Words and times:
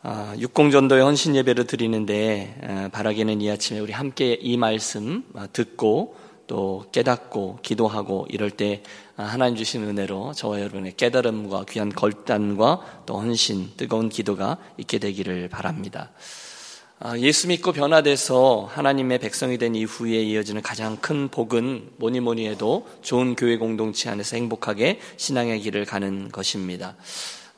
아, 0.00 0.36
육공전도의 0.38 1.02
헌신 1.02 1.34
예배를 1.34 1.66
드리는데 1.66 2.90
바라기는 2.92 3.40
이 3.40 3.50
아침에 3.50 3.80
우리 3.80 3.92
함께 3.92 4.38
이 4.40 4.56
말씀 4.56 5.24
아, 5.34 5.48
듣고 5.52 6.14
또 6.46 6.86
깨닫고 6.92 7.58
기도하고 7.62 8.26
이럴 8.30 8.50
때 8.52 8.82
아, 9.16 9.24
하나님 9.24 9.56
주신 9.56 9.82
은혜로 9.82 10.34
저와 10.34 10.60
여러분의 10.60 10.94
깨달음과 10.96 11.64
귀한 11.68 11.88
걸단과 11.88 13.02
또 13.06 13.18
헌신 13.18 13.72
뜨거운 13.76 14.08
기도가 14.08 14.58
있게 14.76 14.98
되기를 14.98 15.48
바랍니다. 15.48 16.10
예수 17.18 17.46
믿고 17.46 17.70
변화돼서 17.70 18.68
하나님의 18.72 19.20
백성이 19.20 19.56
된 19.56 19.76
이후에 19.76 20.20
이어지는 20.20 20.62
가장 20.62 20.96
큰 20.96 21.28
복은 21.28 21.90
뭐니 21.96 22.18
뭐니 22.18 22.48
해도 22.48 22.88
좋은 23.02 23.36
교회 23.36 23.56
공동체 23.56 24.10
안에서 24.10 24.36
행복하게 24.36 24.98
신앙의 25.16 25.60
길을 25.60 25.84
가는 25.84 26.28
것입니다. 26.28 26.96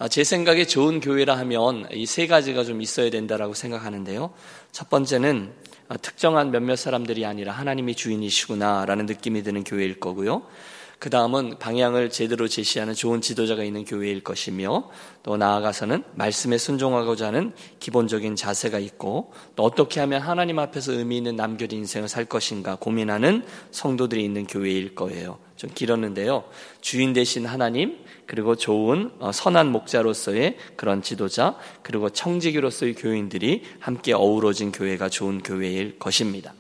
아, 0.03 0.09
제 0.09 0.25
생각에 0.25 0.65
좋은 0.65 1.01
교회라 1.01 1.37
하면 1.41 1.87
이 1.93 2.07
세 2.07 2.27
가지가 2.27 2.65
좀 2.65 2.81
있어야 2.81 3.11
된다라고 3.11 3.53
생각하는데요. 3.53 4.33
첫 4.73 4.89
번째는 4.89 5.53
아, 5.89 5.99
특정한 5.99 6.51
몇몇 6.51 6.77
사람들이 6.77 7.27
아니라 7.27 7.53
하나님이 7.53 7.95
주인이시구나라는 7.97 9.05
느낌이 9.05 9.43
드는 9.43 9.63
교회일 9.63 10.01
거고요. 10.01 10.47
그 10.99 11.11
다음은 11.11 11.59
방향을 11.59 12.09
제대로 12.09 12.49
제시하는 12.49 12.95
좋은 12.95 13.21
지도자가 13.21 13.63
있는 13.63 13.85
교회일 13.85 14.23
것이며 14.25 14.89
또 15.23 15.37
나아가서는 15.37 16.05
말씀에 16.15 16.57
순종하고자 16.57 17.27
하는 17.27 17.53
기본적인 17.79 18.37
자세가 18.37 18.79
있고 18.79 19.35
또 19.55 19.65
어떻게 19.65 20.01
하면 20.01 20.23
하나님 20.23 20.59
앞에서 20.59 20.93
의미 20.93 21.19
있는 21.19 21.37
남겨진 21.37 21.81
인생을 21.81 22.09
살 22.09 22.25
것인가 22.25 22.77
고민하는 22.77 23.45
성도들이 23.71 24.25
있는 24.25 24.47
교회일 24.47 24.95
거예요. 24.95 25.39
좀 25.61 25.69
길었는데요. 25.75 26.45
주인 26.81 27.13
대신 27.13 27.45
하나님, 27.45 27.99
그리고 28.25 28.57
좋은 28.57 29.11
어, 29.19 29.31
선한 29.31 29.71
목자로서의 29.71 30.57
그런 30.75 31.03
지도자, 31.03 31.59
그리고 31.83 32.09
청지기로서의 32.09 32.95
교인들이 32.95 33.65
함께 33.79 34.15
어우러진 34.15 34.73
교회가 34.73 35.11
좋은 35.11 35.43
교회일 35.43 35.99
것입니다. 35.99 36.55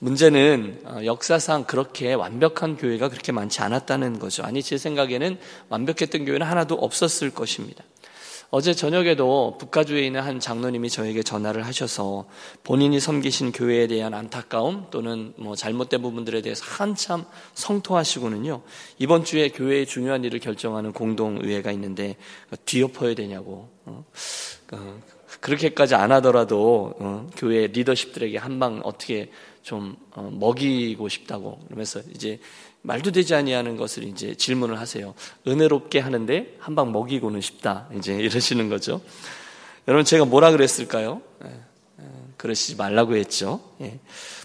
문제는 0.00 0.80
어, 0.84 1.04
역사상 1.04 1.62
그렇게 1.62 2.12
완벽한 2.12 2.76
교회가 2.76 3.08
그렇게 3.08 3.30
많지 3.30 3.62
않았다는 3.62 4.18
거죠. 4.18 4.42
아니, 4.42 4.64
제 4.64 4.78
생각에는 4.78 5.38
완벽했던 5.68 6.24
교회는 6.24 6.44
하나도 6.44 6.74
없었을 6.74 7.30
것입니다. 7.30 7.84
어제 8.50 8.74
저녁에도 8.74 9.56
북가주에 9.58 10.06
있는 10.06 10.20
한 10.20 10.40
장로님이 10.40 10.90
저에게 10.90 11.22
전화를 11.22 11.66
하셔서 11.66 12.26
본인이 12.62 13.00
섬기신 13.00 13.52
교회에 13.52 13.86
대한 13.86 14.14
안타까움 14.14 14.86
또는 14.90 15.34
뭐 15.36 15.56
잘못된 15.56 16.02
부분들에 16.02 16.40
대해서 16.42 16.64
한참 16.64 17.24
성토하시고는요. 17.54 18.62
이번 18.98 19.24
주에 19.24 19.48
교회의 19.48 19.86
중요한 19.86 20.24
일을 20.24 20.38
결정하는 20.38 20.92
공동의회가 20.92 21.72
있는데 21.72 22.16
뒤엎어야 22.64 23.14
되냐고. 23.14 23.68
어? 23.84 24.04
어 25.36 25.40
그렇게까지 25.40 25.94
안 25.94 26.12
하더라도 26.12 26.94
어, 26.98 27.26
교회 27.36 27.66
리더십들에게 27.66 28.38
한 28.38 28.58
방 28.58 28.80
어떻게 28.84 29.30
좀 29.62 29.96
어, 30.12 30.30
먹이고 30.32 31.08
싶다고 31.08 31.58
그러면서 31.66 32.00
이제 32.14 32.38
말도 32.82 33.12
되지 33.12 33.34
아니하는 33.34 33.76
것을 33.76 34.04
이제 34.04 34.34
질문을 34.34 34.78
하세요. 34.78 35.14
은혜롭게 35.46 36.00
하는데 36.00 36.54
한 36.58 36.74
방 36.74 36.92
먹이고는 36.92 37.40
싶다. 37.40 37.88
이제 37.96 38.14
이러시는 38.20 38.68
거죠. 38.68 39.00
여러분 39.88 40.04
제가 40.04 40.24
뭐라 40.24 40.50
그랬을까요? 40.50 41.22
그러시지 42.44 42.76
말라고 42.76 43.16
했죠. 43.16 43.58
예. 43.80 43.98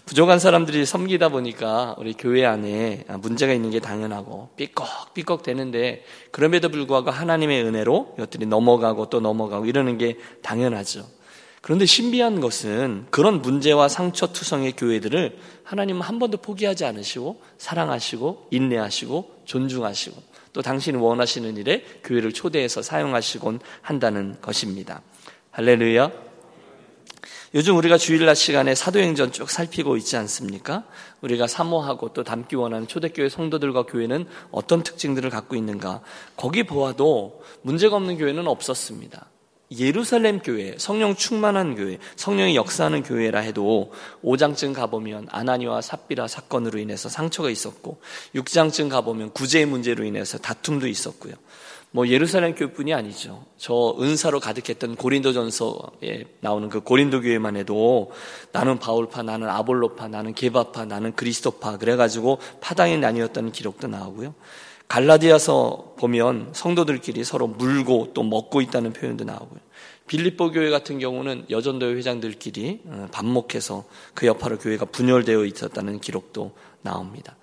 부족한 0.06 0.38
사람들이 0.38 0.86
섬기다 0.86 1.28
보니까 1.28 1.94
우리 1.98 2.14
교회 2.14 2.46
안에 2.46 3.04
문제가 3.18 3.52
있는 3.52 3.70
게 3.70 3.78
당연하고 3.78 4.48
삐걱삐걱 4.56 5.42
되는데 5.42 6.02
그럼에도 6.30 6.70
불구하고 6.70 7.10
하나님의 7.10 7.62
은혜로 7.62 8.14
이것들이 8.16 8.46
넘어가고 8.46 9.10
또 9.10 9.20
넘어가고 9.20 9.66
이러는 9.66 9.98
게 9.98 10.16
당연하죠. 10.40 11.06
그런데 11.60 11.84
신비한 11.84 12.40
것은 12.40 13.06
그런 13.10 13.42
문제와 13.42 13.88
상처 13.88 14.28
투성의 14.28 14.76
교회들을 14.78 15.36
하나님은 15.64 16.00
한 16.00 16.18
번도 16.18 16.38
포기하지 16.38 16.86
않으시고 16.86 17.42
사랑하시고 17.58 18.48
인내하시고 18.50 19.42
존중하시고 19.44 20.22
또 20.54 20.62
당신이 20.62 20.96
원하시는 20.96 21.54
일에 21.58 21.84
교회를 22.02 22.32
초대해서 22.32 22.80
사용하시곤 22.80 23.60
한다는 23.82 24.40
것입니다. 24.40 25.02
할렐루야. 25.50 26.29
요즘 27.52 27.76
우리가 27.76 27.98
주일날 27.98 28.36
시간에 28.36 28.76
사도행전 28.76 29.32
쭉 29.32 29.50
살피고 29.50 29.96
있지 29.96 30.16
않습니까? 30.16 30.84
우리가 31.20 31.48
사모하고 31.48 32.12
또 32.12 32.22
담기 32.22 32.54
원하는 32.54 32.86
초대교회 32.86 33.28
성도들과 33.28 33.86
교회는 33.86 34.26
어떤 34.52 34.84
특징들을 34.84 35.28
갖고 35.30 35.56
있는가? 35.56 36.00
거기 36.36 36.62
보아도 36.62 37.42
문제가 37.62 37.96
없는 37.96 38.18
교회는 38.18 38.46
없었습니다. 38.46 39.26
예루살렘 39.76 40.38
교회, 40.38 40.76
성령 40.78 41.16
충만한 41.16 41.74
교회, 41.74 41.98
성령이 42.14 42.54
역사하는 42.54 43.02
교회라 43.02 43.40
해도 43.40 43.92
5장쯤 44.24 44.72
가보면 44.72 45.26
아나니와 45.30 45.80
삽비라 45.80 46.28
사건으로 46.28 46.78
인해서 46.78 47.08
상처가 47.08 47.50
있었고 47.50 48.00
6장쯤 48.36 48.90
가보면 48.90 49.32
구제의 49.32 49.66
문제로 49.66 50.04
인해서 50.04 50.38
다툼도 50.38 50.86
있었고요. 50.86 51.34
뭐 51.92 52.06
예루살렘 52.06 52.54
교회뿐이 52.54 52.94
아니죠. 52.94 53.44
저 53.56 53.96
은사로 53.98 54.38
가득했던 54.38 54.94
고린도전서에 54.94 56.24
나오는 56.40 56.68
그 56.68 56.80
고린도 56.80 57.22
교회만 57.22 57.56
해도 57.56 58.12
나는 58.52 58.78
바울파, 58.78 59.22
나는 59.22 59.48
아볼로파, 59.48 60.06
나는 60.08 60.32
게바파, 60.32 60.84
나는 60.84 61.14
그리스도파 61.16 61.78
그래가지고 61.78 62.38
파당이 62.60 62.98
나뉘었다는 62.98 63.50
기록도 63.50 63.88
나오고요. 63.88 64.34
갈라디아서 64.86 65.94
보면 65.98 66.50
성도들끼리 66.52 67.22
서로 67.24 67.46
물고 67.46 68.08
또 68.14 68.22
먹고 68.22 68.60
있다는 68.60 68.92
표현도 68.92 69.24
나오고요. 69.24 69.60
빌립보 70.08 70.50
교회 70.50 70.70
같은 70.70 70.98
경우는 70.98 71.46
여전도회 71.50 71.94
회장들끼리 71.94 72.80
어, 72.86 73.08
반목해서 73.12 73.84
그 74.14 74.26
여파로 74.26 74.58
교회가 74.58 74.86
분열되어 74.86 75.44
있었다는 75.44 76.00
기록도 76.00 76.52
나옵니다. 76.82 77.36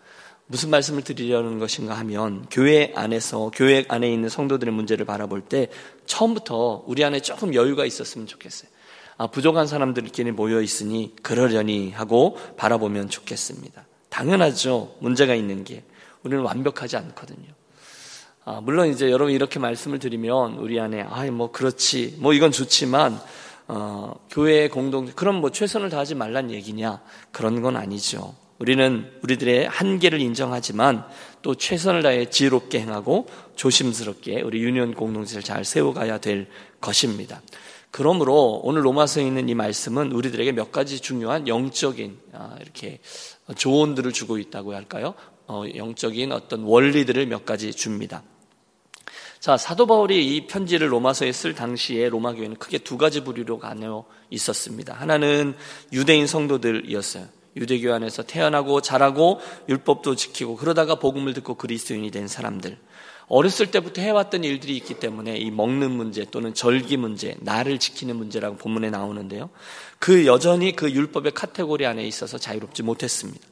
무슨 0.47 0.69
말씀을 0.69 1.03
드리려는 1.03 1.59
것인가 1.59 1.93
하면 1.99 2.45
교회 2.49 2.93
안에서 2.95 3.51
교회 3.53 3.83
안에 3.89 4.11
있는 4.11 4.29
성도들의 4.29 4.73
문제를 4.73 5.05
바라볼 5.05 5.41
때 5.41 5.67
처음부터 6.05 6.83
우리 6.87 7.03
안에 7.03 7.19
조금 7.19 7.53
여유가 7.53 7.85
있었으면 7.85 8.27
좋겠어요. 8.27 8.69
아, 9.17 9.27
부족한 9.27 9.67
사람들끼리 9.67 10.31
모여 10.31 10.61
있으니 10.61 11.13
그러려니 11.21 11.91
하고 11.91 12.37
바라보면 12.55 13.09
좋겠습니다. 13.09 13.85
당연하죠. 14.09 14.95
문제가 14.99 15.35
있는 15.35 15.63
게. 15.63 15.83
우리는 16.23 16.43
완벽하지 16.43 16.97
않거든요. 16.97 17.47
아, 18.45 18.61
물론 18.61 18.87
이제 18.87 19.11
여러분 19.11 19.33
이렇게 19.33 19.59
말씀을 19.59 19.99
드리면 19.99 20.53
우리 20.53 20.79
안에 20.79 21.01
아이 21.01 21.29
뭐 21.29 21.51
그렇지 21.51 22.15
뭐 22.19 22.33
이건 22.33 22.51
좋지만 22.51 23.19
어, 23.67 24.13
교회 24.29 24.69
공동 24.69 25.07
그럼 25.07 25.41
뭐 25.41 25.51
최선을 25.51 25.89
다하지 25.89 26.15
말란 26.15 26.51
얘기냐 26.51 27.01
그런 27.31 27.61
건 27.61 27.75
아니죠. 27.75 28.33
우리는 28.59 29.11
우리들의 29.21 29.67
한계를 29.67 30.19
인정하지만 30.19 31.05
또 31.41 31.55
최선을 31.55 32.01
다해 32.01 32.29
지혜롭게 32.29 32.79
행하고 32.79 33.27
조심스럽게 33.55 34.41
우리 34.41 34.61
유니온 34.63 34.93
공동체를 34.95 35.43
잘 35.43 35.63
세워가야 35.63 36.19
될 36.19 36.47
것입니다. 36.81 37.41
그러므로 37.91 38.59
오늘 38.63 38.83
로마서에 38.85 39.25
있는 39.25 39.47
이 39.49 39.55
말씀은 39.55 40.11
우리들에게 40.11 40.51
몇 40.51 40.71
가지 40.71 40.99
중요한 40.99 41.47
영적인 41.47 42.17
아, 42.33 42.57
이렇게 42.61 42.99
조언들을 43.55 44.11
주고 44.11 44.37
있다고 44.37 44.75
할까요? 44.75 45.13
어, 45.47 45.63
영적인 45.75 46.31
어떤 46.31 46.63
원리들을 46.63 47.25
몇 47.27 47.45
가지 47.45 47.73
줍니다. 47.73 48.23
자, 49.39 49.55
사도 49.55 49.85
바울이 49.85 50.35
이 50.35 50.47
편지를 50.47 50.91
로마서에 50.91 51.31
쓸 51.31 51.53
당시에 51.53 52.09
로마 52.09 52.33
교회는 52.33 52.57
크게 52.57 52.79
두 52.79 52.97
가지 52.97 53.23
부류로 53.23 53.59
가려 53.59 54.03
있었습니다. 54.29 54.93
하나는 54.93 55.55
유대인 55.93 56.27
성도들이었어요. 56.27 57.36
유대교 57.57 57.93
안에서 57.93 58.23
태어나고 58.23 58.81
자라고 58.81 59.39
율법도 59.67 60.15
지키고 60.15 60.55
그러다가 60.55 60.95
복음을 60.95 61.33
듣고 61.33 61.55
그리스도인이 61.55 62.09
된 62.11 62.27
사람들. 62.27 62.77
어렸을 63.27 63.71
때부터 63.71 64.01
해왔던 64.01 64.45
일들이 64.45 64.77
있기 64.77 64.95
때문에 64.95 65.37
이 65.37 65.51
먹는 65.51 65.91
문제 65.91 66.25
또는 66.31 66.53
절기 66.53 66.95
문제, 66.95 67.35
날을 67.41 67.77
지키는 67.77 68.15
문제라고 68.15 68.55
본문에 68.55 68.89
나오는데요. 68.89 69.49
그 69.99 70.25
여전히 70.25 70.75
그 70.75 70.89
율법의 70.89 71.33
카테고리 71.33 71.85
안에 71.85 72.07
있어서 72.07 72.37
자유롭지 72.37 72.83
못했습니다. 72.83 73.45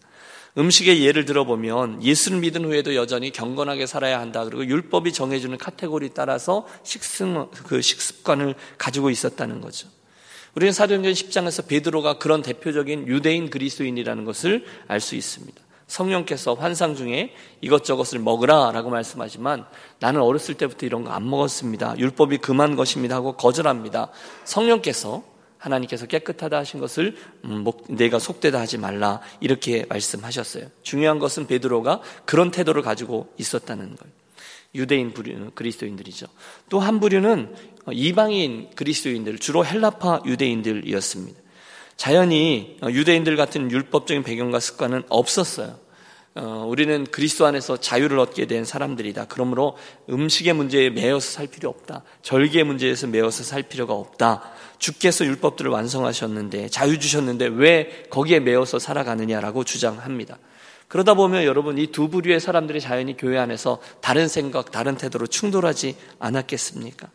음식의 0.57 1.03
예를 1.03 1.25
들어보면 1.25 2.01
예수를 2.01 2.39
믿은 2.39 2.63
후에도 2.63 2.95
여전히 2.95 3.31
경건하게 3.31 3.85
살아야 3.85 4.21
한다. 4.21 4.45
그리고 4.45 4.65
율법이 4.65 5.12
정해주는 5.12 5.57
카테고리 5.57 6.12
따라서 6.13 6.65
식습, 6.83 7.51
그 7.65 7.81
식습관을 7.81 8.56
가지고 8.77 9.09
있었다는 9.09 9.59
거죠. 9.59 9.89
우리는 10.56 10.72
사도행전 10.72 11.12
10장에서 11.13 11.68
베드로가 11.68 12.18
그런 12.18 12.42
대표적인 12.42 13.07
유대인 13.07 13.50
그리스도인이라는 13.50 14.25
것을 14.25 14.66
알 14.88 15.00
수 15.02 15.16
있습니다. 15.16 15.62
성령께서 15.88 16.56
환상 16.56 16.96
중에 16.96 17.34
이것저것을 17.62 18.19
먹으라 18.19 18.72
라고 18.72 18.90
말씀하지만 18.90 19.66
나는 20.00 20.22
어렸을 20.22 20.56
때부터 20.56 20.86
이런 20.86 21.04
거 21.04 21.12
안 21.12 21.30
먹었습니다. 21.30 22.00
율법이 22.00 22.40
금한 22.40 22.75
것입니다 22.75 23.16
하고 23.16 23.34
거절합니다. 23.34 24.10
성령께서 24.46 25.24
하나님께서 25.60 26.06
깨끗하다 26.07 26.57
하신 26.57 26.80
것을 26.80 27.16
음, 27.44 27.66
내가 27.90 28.19
속되다 28.19 28.60
하지 28.60 28.78
말라 28.78 29.19
이렇게 29.40 29.86
말씀하셨어요. 29.90 30.68
중요한 30.84 31.19
것은 31.19 31.48
베드로가 31.48 32.02
그런 32.25 32.50
태도를 32.52 32.81
가지고 32.81 33.31
있었다는 33.38 33.96
거예요. 33.96 34.25
유대인 34.75 35.13
부류는 35.13 35.51
그리스도인들이죠. 35.56 36.27
또 36.69 36.80
한 36.80 37.00
부류는 37.00 37.56
이방인 37.92 38.69
그리스도인들, 38.75 39.39
주로 39.39 39.66
헬라파 39.66 40.22
유대인들이었습니다. 40.25 41.39
자연히 41.98 42.77
유대인들 42.83 43.38
같은 43.38 43.72
율법적인 43.72 44.24
배경과 44.24 44.60
습관은 44.60 45.04
없었어요. 45.10 45.80
어, 46.38 46.66
우리는 46.68 47.06
그리스도 47.06 47.45
안에서 47.45 47.77
자유를 47.77 48.19
얻게 48.19 48.45
된 48.45 48.66
사람들이다. 48.66 49.27
그러므로 49.30 49.77
음식의 50.10 50.51
문제에 50.51 50.89
매여서 50.89 51.31
살 51.31 51.48
필요 51.48 51.69
없다. 51.69 52.04
절기의 52.24 52.66
문제에서 52.66 53.07
매여서 53.07 53.44
살 53.44 53.63
필요가 53.63 53.94
없다. 53.94 54.51
주께서 54.78 55.25
율법들을 55.25 55.71
완성하셨는데 55.71 56.68
자유 56.68 57.00
주셨는데 57.00 57.45
왜 57.54 58.04
거기에 58.10 58.42
매여서 58.42 58.80
살아가느냐라고 58.80 59.63
주장합니다. 59.63 60.38
그러다 60.95 61.13
보면 61.13 61.44
여러분 61.44 61.77
이 61.77 61.88
두 61.88 62.07
부류의 62.07 62.39
사람들이 62.39 62.80
자연히 62.80 63.18
교회 63.18 63.38
안에서 63.38 63.80
다른 64.00 64.30
생각, 64.30 64.71
다른 64.71 64.95
태도로 64.95 65.27
충돌하지 65.27 65.97
않았겠습니까? 66.19 67.09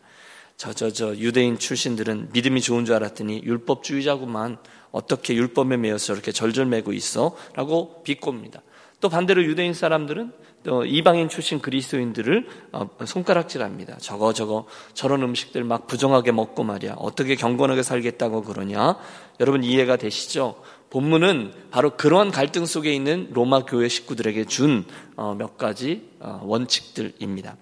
저, 0.55 0.71
저, 0.71 0.91
저 0.91 1.15
유대인 1.15 1.57
출신들은 1.57 2.29
믿음이 2.31 2.61
좋은 2.61 2.85
줄 2.85 2.93
알았더니 2.93 3.41
율법주의자구만 3.43 4.59
어떻게 4.91 5.33
율법에 5.33 5.77
매여서 5.77 6.05
저렇게 6.05 6.31
절절매고 6.31 6.93
있어? 6.93 7.35
라고 7.55 8.03
비꼽니다. 8.03 8.61
또 8.99 9.09
반대로 9.09 9.43
유대인 9.43 9.73
사람들은 9.73 10.31
또 10.63 10.85
이방인 10.85 11.27
출신 11.27 11.59
그리스도인들을 11.59 12.47
어, 12.73 12.87
손가락질합니다. 13.03 13.97
저거 13.97 14.31
저거 14.31 14.67
저런 14.93 15.23
음식들 15.23 15.63
막 15.63 15.87
부정하게 15.87 16.31
먹고 16.33 16.63
말이야. 16.63 16.97
어떻게 16.99 17.33
경건하게 17.35 17.81
살겠다고 17.81 18.43
그러냐? 18.43 18.99
여러분 19.39 19.63
이해가 19.63 19.95
되시죠? 19.95 20.61
본문은 20.91 21.53
바로 21.71 21.95
그러한 21.95 22.31
갈등 22.31 22.65
속에 22.65 22.93
있는 22.93 23.29
로마 23.31 23.65
교회 23.65 23.87
식구들에게 23.87 24.45
준몇 24.45 24.85
어, 25.15 25.55
가지 25.57 26.09
어, 26.19 26.41
원칙들입니다. 26.43 27.55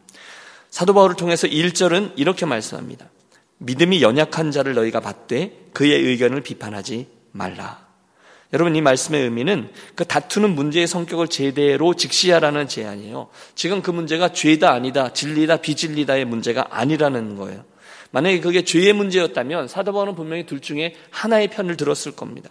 사도 0.69 0.93
바울을 0.93 1.15
통해서 1.15 1.47
1절은 1.47 2.13
이렇게 2.15 2.45
말씀합니다. 2.45 3.07
믿음이 3.59 4.01
연약한 4.01 4.51
자를 4.51 4.73
너희가 4.73 4.99
받되 4.99 5.69
그의 5.73 6.01
의견을 6.01 6.41
비판하지 6.41 7.07
말라. 7.31 7.87
여러분 8.51 8.75
이 8.75 8.81
말씀의 8.81 9.21
의미는 9.21 9.69
그 9.93 10.05
다투는 10.05 10.55
문제의 10.55 10.87
성격을 10.87 11.27
제대로 11.27 11.93
직시하라는 11.93 12.67
제안이에요. 12.67 13.29
지금 13.53 13.83
그 13.83 13.91
문제가 13.91 14.33
죄다 14.33 14.71
아니다, 14.71 15.13
진리다 15.13 15.57
비진리다의 15.57 16.25
문제가 16.25 16.67
아니라는 16.71 17.35
거예요. 17.35 17.63
만약에 18.11 18.39
그게 18.39 18.63
죄의 18.63 18.93
문제였다면 18.93 19.67
사도 19.67 19.93
바울은 19.93 20.15
분명히 20.15 20.45
둘 20.45 20.61
중에 20.61 20.95
하나의 21.11 21.49
편을 21.49 21.77
들었을 21.77 22.13
겁니다. 22.13 22.49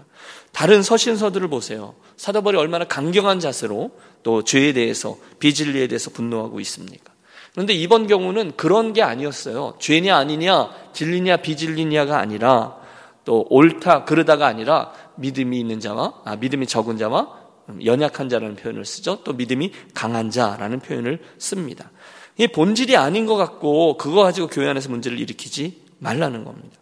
다른 0.52 0.82
서신서들을 0.82 1.48
보세요. 1.48 1.94
사도 2.16 2.42
바울이 2.42 2.58
얼마나 2.58 2.84
강경한 2.84 3.40
자세로 3.40 3.90
또 4.22 4.44
죄에 4.44 4.72
대해서 4.72 5.16
비진리에 5.40 5.88
대해서 5.88 6.10
분노하고 6.10 6.60
있습니까? 6.60 7.12
그런데 7.52 7.72
이번 7.72 8.06
경우는 8.06 8.52
그런 8.56 8.92
게 8.92 9.02
아니었어요. 9.02 9.74
죄냐 9.80 10.16
아니냐, 10.16 10.70
진리냐 10.92 11.38
비진리냐가 11.38 12.18
아니라 12.18 12.76
또 13.24 13.46
옳다 13.50 14.04
그러다가 14.04 14.46
아니라 14.46 14.92
믿음이 15.16 15.58
있는 15.58 15.80
자와 15.80 16.22
아, 16.24 16.36
믿음이 16.36 16.66
적은 16.66 16.98
자와 16.98 17.36
연약한 17.84 18.28
자라는 18.28 18.56
표현을 18.56 18.84
쓰죠. 18.84 19.22
또 19.24 19.32
믿음이 19.32 19.72
강한 19.92 20.30
자라는 20.30 20.80
표현을 20.80 21.20
씁니다. 21.36 21.90
이게 22.38 22.46
본질이 22.46 22.96
아닌 22.96 23.26
것 23.26 23.36
같고 23.36 23.96
그거 23.98 24.22
가지고 24.22 24.46
교회 24.46 24.68
안에서 24.68 24.88
문제를 24.88 25.18
일으키지 25.18 25.82
말라는 25.98 26.44
겁니다. 26.44 26.78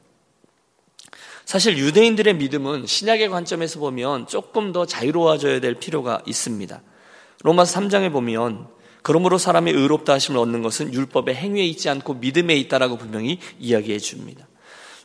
사실 1.46 1.78
유대인들의 1.78 2.34
믿음은 2.34 2.86
신약의 2.86 3.30
관점에서 3.30 3.80
보면 3.80 4.26
조금 4.26 4.72
더 4.72 4.84
자유로워져야 4.84 5.60
될 5.60 5.74
필요가 5.74 6.20
있습니다. 6.26 6.82
로마서 7.42 7.80
3장에 7.80 8.12
보면 8.12 8.68
그러므로 9.02 9.38
사람이 9.38 9.70
의롭다 9.70 10.14
하심을 10.14 10.38
얻는 10.40 10.62
것은 10.62 10.92
율법의 10.92 11.34
행위에 11.34 11.64
있지 11.64 11.88
않고 11.88 12.14
믿음에 12.14 12.54
있다라고 12.56 12.98
분명히 12.98 13.38
이야기해 13.58 13.98
줍니다. 13.98 14.46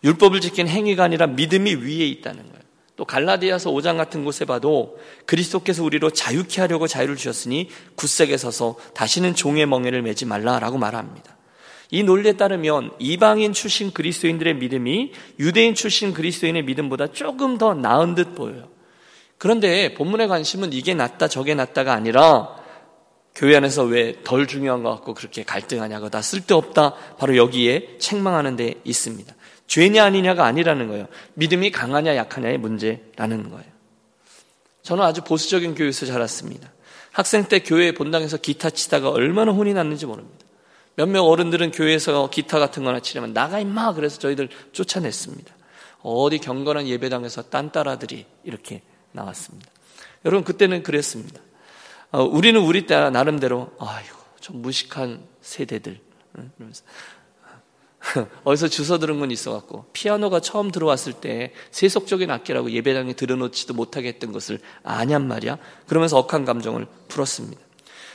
율법을 0.04 0.42
지킨 0.42 0.68
행위가 0.68 1.04
아니라 1.04 1.28
믿음이 1.28 1.76
위에 1.76 2.08
있다는 2.08 2.42
거예요. 2.42 2.61
또 3.02 3.06
갈라디아서 3.06 3.72
5장 3.72 3.98
같은 3.98 4.24
곳에 4.24 4.46
봐도 4.46 4.96
그리스도께서 5.26 5.84
우리로 5.84 6.12
자유케 6.12 6.62
하려고 6.62 6.86
자유를 6.86 7.16
주셨으니 7.16 7.68
굳세게 7.96 8.38
서서 8.38 8.76
다시는 8.94 9.34
종의 9.34 9.66
멍에를 9.66 10.04
매지 10.04 10.28
말라라고 10.28 10.78
말합니다. 10.78 11.36
이 11.90 12.04
논리에 12.04 12.34
따르면 12.34 12.92
이방인 13.00 13.54
출신 13.54 13.90
그리스도인들의 13.92 14.54
믿음이 14.54 15.14
유대인 15.40 15.74
출신 15.74 16.14
그리스도인의 16.14 16.64
믿음보다 16.64 17.08
조금 17.08 17.58
더 17.58 17.74
나은 17.74 18.14
듯 18.14 18.36
보여요. 18.36 18.70
그런데 19.40 19.96
본문의 19.96 20.28
관심은 20.28 20.72
이게 20.72 20.94
낫다 20.94 21.28
저게 21.28 21.56
낫다가 21.56 21.94
아니라 21.94 22.56
교회 23.34 23.56
안에서 23.56 23.84
왜 23.84 24.22
덜 24.24 24.46
중요한 24.46 24.84
것 24.84 24.92
같고 24.92 25.16
그렇게 25.16 25.42
갈등하냐고 25.42 26.12
다 26.12 26.22
쓸데없다 26.22 26.94
바로 27.18 27.36
여기에 27.36 27.98
책망하는 27.98 28.58
데 28.58 28.76
있습니다. 28.84 29.34
죄냐 29.72 30.04
아니냐가 30.04 30.46
아니라는 30.46 30.90
거예요. 30.90 31.08
믿음이 31.36 31.72
강하냐 31.72 32.18
약하냐의 32.18 32.58
문제라는 32.58 33.50
거예요. 33.52 33.72
저는 34.82 35.02
아주 35.02 35.22
보수적인 35.22 35.76
교회에서 35.76 36.06
자랐습니다. 36.06 36.70
학생 37.14 37.46
때 37.46 37.60
교회 37.60 37.94
본당에서 37.94 38.36
기타 38.36 38.70
치다가 38.70 39.10
얼마나 39.10 39.54
혼이 39.54 39.74
났는지 39.74 40.06
모릅니다. 40.06 40.46
몇 40.96 41.08
명 41.08 41.24
어른들은 41.26 41.72
교회에서 41.72 42.30
기타 42.32 42.60
같은 42.60 42.84
거나 42.84 43.00
치려면 43.00 43.32
나가 43.34 43.62
임마 43.62 43.94
그래서 43.94 44.20
저희들 44.20 44.50
쫓아냈습니다. 44.74 45.56
어디 46.02 46.40
경건한 46.40 46.86
예배당에서 46.88 47.44
딴따라들이 47.44 48.26
이렇게 48.44 48.82
나왔습니다. 49.14 49.72
여러분 50.26 50.44
그때는 50.44 50.84
그랬습니다. 50.84 51.40
어, 52.12 52.24
우리는 52.24 52.60
우리 52.60 52.88
때 52.88 53.10
나름대로 53.10 53.72
아이고 53.80 54.18
좀 54.42 54.62
무식한 54.62 55.24
세대들 55.40 55.98
이러면서 56.58 56.84
어디서 58.44 58.68
주워 58.68 58.98
들은 58.98 59.20
건 59.20 59.32
있어갖고 59.32 59.86
피아노가 59.94 60.40
처음 60.40 60.72
들어왔을 60.72 61.14
때 61.14 61.54
세속적인 61.72 62.30
악기라고 62.30 62.72
예배당에 62.72 63.14
들어놓지도 63.14 63.74
못하게 63.74 64.10
했던 64.10 64.32
것을 64.32 64.60
아냔 64.84 65.28
말이야. 65.28 65.58
그러면서 65.88 66.18
억한 66.18 66.46
감정을 66.46 66.88
풀었습니다. 67.08 67.62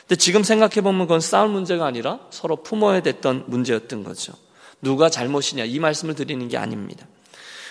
근데 0.01 0.17
지금 0.17 0.43
생각해보면 0.43 1.07
그건 1.07 1.21
싸울 1.21 1.49
문제가 1.49 1.87
아니라 1.87 2.21
서로 2.31 2.57
품어야 2.57 3.01
됐던 3.01 3.45
문제였던 3.49 4.05
거죠. 4.05 4.35
누가 4.81 5.09
잘못이냐 5.09 5.65
이 5.65 5.79
말씀을 5.79 6.15
드리는 6.15 6.47
게 6.49 6.57
아닙니다. 6.57 7.07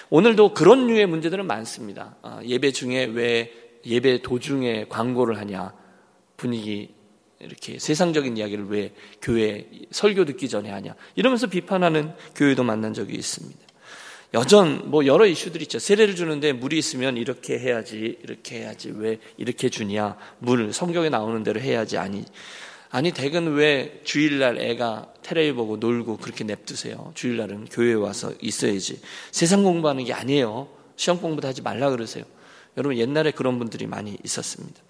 오늘도 0.09 0.53
그런 0.53 0.87
류의 0.87 1.07
문제들은 1.07 1.47
많습니다. 1.47 2.15
아, 2.21 2.39
예배 2.43 2.71
중에 2.71 3.05
왜 3.05 3.51
예배 3.85 4.21
도중에 4.21 4.87
광고를 4.89 5.37
하냐 5.39 5.73
분위기 6.37 6.94
이렇게 7.45 7.79
세상적인 7.79 8.37
이야기를 8.37 8.67
왜 8.69 8.93
교회 9.21 9.69
설교 9.91 10.25
듣기 10.25 10.49
전에 10.49 10.69
하냐 10.69 10.95
이러면서 11.15 11.47
비판하는 11.47 12.13
교회도 12.35 12.63
만난 12.63 12.93
적이 12.93 13.15
있습니다. 13.15 13.59
여전 14.33 14.89
뭐 14.89 15.05
여러 15.05 15.25
이슈들이 15.25 15.63
있죠. 15.63 15.79
세례를 15.79 16.15
주는데 16.15 16.51
물이 16.51 16.77
있으면 16.77 17.15
이렇게 17.15 17.57
해야지 17.57 18.17
이렇게 18.21 18.59
해야지 18.59 18.91
왜 18.93 19.19
이렇게 19.37 19.69
주냐 19.69 20.17
물 20.39 20.73
성경에 20.73 21.09
나오는 21.09 21.41
대로 21.43 21.61
해야지 21.61 21.97
아니 21.97 22.25
아니 22.89 23.11
대근 23.11 23.55
왜 23.55 24.01
주일날 24.03 24.57
애가 24.59 25.13
테레비 25.21 25.53
보고 25.53 25.77
놀고 25.77 26.17
그렇게 26.17 26.43
냅두세요. 26.43 27.11
주일날은 27.13 27.65
교회에 27.65 27.93
와서 27.93 28.33
있어야지. 28.41 28.99
세상 29.31 29.63
공부하는 29.63 30.03
게 30.05 30.13
아니에요. 30.13 30.69
시험 30.95 31.19
공부도 31.19 31.47
하지 31.47 31.61
말라 31.61 31.89
그러세요. 31.89 32.23
여러분 32.77 32.97
옛날에 32.97 33.31
그런 33.31 33.57
분들이 33.57 33.87
많이 33.87 34.17
있었습니다. 34.23 34.81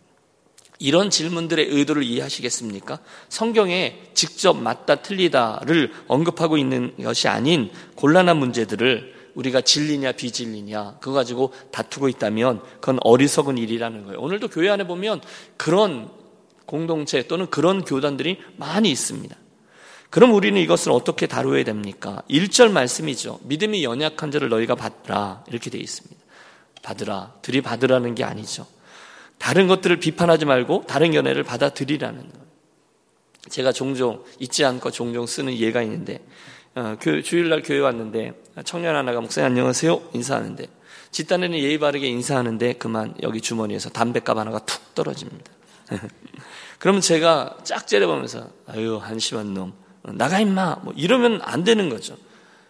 이런 0.79 1.09
질문들의 1.09 1.67
의도를 1.69 2.03
이해하시겠습니까? 2.03 2.99
성경에 3.29 4.01
직접 4.13 4.53
맞다 4.53 4.95
틀리다를 4.95 5.91
언급하고 6.07 6.57
있는 6.57 6.93
것이 7.01 7.27
아닌 7.27 7.71
곤란한 7.95 8.37
문제들을 8.37 9.15
우리가 9.35 9.61
진리냐 9.61 10.13
비진리냐 10.13 10.97
그거 10.99 11.13
가지고 11.13 11.53
다투고 11.71 12.09
있다면 12.09 12.61
그건 12.75 12.99
어리석은 13.01 13.57
일이라는 13.57 14.05
거예요. 14.05 14.19
오늘도 14.19 14.49
교회 14.49 14.69
안에 14.69 14.87
보면 14.87 15.21
그런 15.57 16.09
공동체 16.65 17.27
또는 17.27 17.47
그런 17.47 17.83
교단들이 17.83 18.39
많이 18.57 18.89
있습니다. 18.89 19.35
그럼 20.09 20.33
우리는 20.33 20.59
이것을 20.61 20.91
어떻게 20.91 21.27
다루어야 21.27 21.63
됩니까? 21.63 22.23
1절 22.29 22.71
말씀이죠. 22.71 23.39
믿음이 23.43 23.83
연약한 23.83 24.31
자를 24.31 24.49
너희가 24.49 24.75
받라 24.75 25.43
이렇게 25.47 25.69
되어 25.69 25.81
있습니다. 25.81 26.15
받으라 26.81 27.33
들이받으라는 27.41 28.15
게 28.15 28.23
아니죠. 28.23 28.65
다른 29.45 29.67
것들을 29.67 29.97
비판하지 29.97 30.45
말고 30.45 30.85
다른 30.87 31.13
연애를 31.13 31.43
받아들이라는 31.43 32.17
거예요. 32.19 32.45
제가 33.47 33.71
종종 33.71 34.23
잊지 34.39 34.65
않고 34.65 34.89
종종 34.89 35.27
쓰는 35.27 35.55
예가 35.55 35.83
있는데 35.83 36.19
어, 36.73 36.95
주일날 37.23 37.61
교회 37.61 37.77
왔는데 37.77 38.33
청년 38.63 38.95
하나가 38.95 39.21
목사님 39.21 39.51
안녕하세요 39.51 40.01
인사하는데 40.13 40.65
집단에는 41.11 41.59
예의 41.59 41.77
바르게 41.77 42.07
인사하는데 42.07 42.73
그만 42.73 43.13
여기 43.21 43.39
주머니에서 43.39 43.91
담배값 43.91 44.35
하나가 44.35 44.57
툭 44.65 44.95
떨어집니다. 44.95 45.51
그러면 46.79 47.01
제가 47.01 47.57
짝 47.63 47.85
째려보면서 47.85 48.49
아유 48.65 48.97
한심한 48.97 49.53
놈 49.53 49.73
나가 50.01 50.39
임마 50.39 50.77
뭐 50.81 50.91
이러면 50.97 51.39
안 51.43 51.63
되는 51.63 51.89
거죠. 51.89 52.17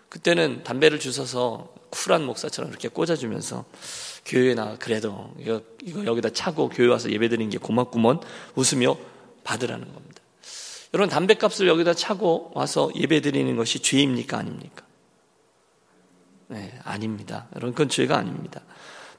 그때는 0.09 0.65
담배를 0.65 0.99
주워서 0.99 1.73
쿨한 1.89 2.25
목사처럼 2.25 2.69
이렇게 2.69 2.89
꽂아주면서 2.89 3.63
교회 4.25 4.55
나 4.55 4.75
그래도 4.77 5.33
이거, 5.39 5.61
이거 5.83 6.03
여기다 6.05 6.29
차고 6.31 6.69
교회 6.69 6.87
와서 6.87 7.11
예배 7.11 7.29
드리는 7.29 7.49
게 7.49 7.57
고맙구먼 7.57 8.19
웃으며 8.55 8.97
받으라는 9.43 9.93
겁니다. 9.93 10.21
여러분 10.93 11.09
담배값을 11.09 11.67
여기다 11.67 11.93
차고 11.93 12.51
와서 12.55 12.89
예배 12.95 13.21
드리는 13.21 13.55
것이 13.55 13.79
죄입니까 13.79 14.37
아닙니까? 14.37 14.83
네, 16.47 16.73
아닙니다. 16.83 17.47
여러분 17.55 17.73
그건 17.73 17.89
죄가 17.89 18.17
아닙니다. 18.17 18.61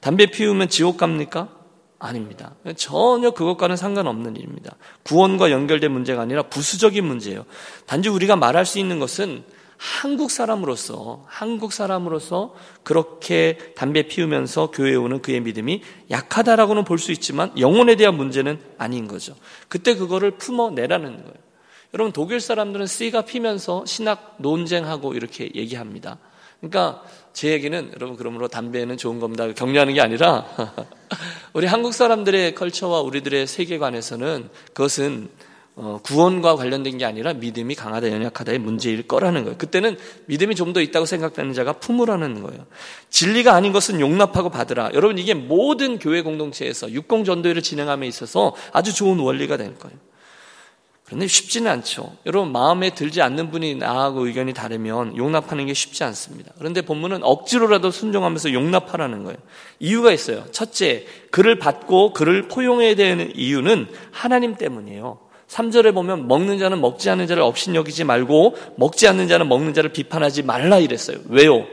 담배 0.00 0.26
피우면 0.26 0.68
지옥 0.68 0.96
갑니까? 0.96 1.50
아닙니다. 1.98 2.54
전혀 2.76 3.30
그것과는 3.30 3.76
상관없는 3.76 4.36
일입니다. 4.36 4.76
구원과 5.04 5.50
연결된 5.50 5.90
문제가 5.90 6.22
아니라 6.22 6.42
부수적인 6.42 7.04
문제예요. 7.04 7.46
단지 7.86 8.08
우리가 8.08 8.36
말할 8.36 8.66
수 8.66 8.78
있는 8.78 8.98
것은 8.98 9.44
한국 9.76 10.30
사람으로서 10.30 11.24
한국 11.28 11.72
사람으로서 11.72 12.54
그렇게 12.82 13.58
담배 13.74 14.02
피우면서 14.02 14.70
교회에 14.70 14.94
오는 14.94 15.20
그의 15.22 15.40
믿음이 15.40 15.82
약하다라고는 16.10 16.84
볼 16.84 16.98
수 16.98 17.12
있지만 17.12 17.52
영혼에 17.58 17.94
대한 17.96 18.16
문제는 18.16 18.58
아닌 18.78 19.06
거죠. 19.06 19.34
그때 19.68 19.94
그거를 19.94 20.32
품어내라는 20.32 21.16
거예요. 21.16 21.46
여러분 21.94 22.12
독일 22.12 22.40
사람들은 22.40 22.86
씨가 22.86 23.22
피면서 23.22 23.84
신학 23.86 24.36
논쟁하고 24.38 25.14
이렇게 25.14 25.50
얘기합니다. 25.54 26.18
그러니까 26.60 27.02
제 27.32 27.50
얘기는 27.50 27.90
여러분 27.94 28.16
그러므로 28.16 28.48
담배는 28.48 28.96
좋은 28.96 29.20
겁니다. 29.20 29.52
격려하는 29.52 29.94
게 29.94 30.00
아니라 30.00 30.46
우리 31.52 31.66
한국 31.66 31.92
사람들의 31.94 32.54
컬처와 32.54 33.00
우리들의 33.02 33.46
세계관에서는 33.46 34.48
그것은 34.68 35.28
어, 35.28 35.55
구원과 35.76 36.56
관련된 36.56 36.96
게 36.96 37.04
아니라 37.04 37.34
믿음이 37.34 37.74
강하다 37.74 38.10
연약하다의 38.10 38.58
문제일 38.58 39.02
거라는 39.06 39.44
거예요. 39.44 39.58
그때는 39.58 39.98
믿음이 40.26 40.54
좀 40.54 40.72
더 40.72 40.80
있다고 40.80 41.06
생각되는 41.06 41.52
자가 41.54 41.74
품으라는 41.74 42.42
거예요. 42.42 42.66
진리가 43.08 43.54
아닌 43.54 43.72
것은 43.72 44.00
용납하고 44.00 44.50
받으라. 44.50 44.90
여러분 44.94 45.16
이게 45.16 45.32
모든 45.32 45.98
교회 45.98 46.22
공동체에서 46.22 46.90
육공 46.90 47.24
전도회를 47.24 47.62
진행함에 47.62 48.06
있어서 48.08 48.54
아주 48.72 48.94
좋은 48.94 49.18
원리가 49.18 49.56
될 49.56 49.78
거예요. 49.78 49.96
그런데 51.04 51.28
쉽지는 51.28 51.70
않죠. 51.70 52.16
여러분 52.26 52.50
마음에 52.50 52.90
들지 52.90 53.22
않는 53.22 53.52
분이 53.52 53.76
나하고 53.76 54.26
의견이 54.26 54.54
다르면 54.54 55.16
용납하는 55.16 55.66
게 55.66 55.72
쉽지 55.72 56.02
않습니다. 56.04 56.52
그런데 56.58 56.82
본문은 56.82 57.22
억지로라도 57.22 57.92
순종하면서 57.92 58.52
용납하라는 58.52 59.22
거예요. 59.22 59.38
이유가 59.78 60.12
있어요. 60.12 60.44
첫째, 60.50 61.06
그를 61.30 61.58
받고 61.60 62.12
그를 62.12 62.48
포용해야 62.48 62.96
되는 62.96 63.30
이유는 63.36 63.86
하나님 64.10 64.56
때문이에요. 64.56 65.25
3절에 65.48 65.94
보면 65.94 66.28
먹는 66.28 66.58
자는 66.58 66.80
먹지 66.80 67.08
않는 67.10 67.26
자를 67.26 67.42
업신여기지 67.42 68.04
말고 68.04 68.56
먹지 68.76 69.06
않는 69.08 69.28
자는 69.28 69.48
먹는 69.48 69.74
자를 69.74 69.92
비판하지 69.92 70.42
말라 70.42 70.78
이랬어요. 70.78 71.18
왜요? 71.28 71.66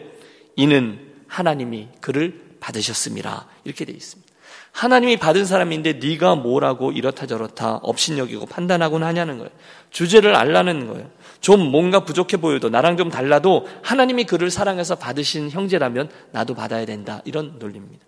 이는 0.55 0.99
하나님이 1.27 1.87
그를 1.99 2.41
받으셨습니다. 2.59 3.47
이렇게 3.63 3.85
되어 3.85 3.95
있습니다. 3.95 4.31
하나님이 4.71 5.17
받은 5.17 5.45
사람인데 5.45 5.93
네가 5.93 6.35
뭐라고 6.35 6.91
이렇다 6.91 7.27
저렇다 7.27 7.75
업신여기고 7.83 8.47
판단하곤 8.47 9.03
하냐는 9.03 9.37
거예요. 9.37 9.51
주제를 9.91 10.35
알라는 10.35 10.87
거예요. 10.87 11.09
좀 11.41 11.59
뭔가 11.59 12.05
부족해 12.05 12.37
보여도 12.37 12.69
나랑 12.69 12.97
좀 12.97 13.09
달라도 13.09 13.67
하나님이 13.83 14.23
그를 14.23 14.49
사랑해서 14.49 14.95
받으신 14.95 15.51
형제라면 15.51 16.09
나도 16.31 16.55
받아야 16.55 16.85
된다. 16.85 17.21
이런 17.25 17.59
논리입니다. 17.59 18.03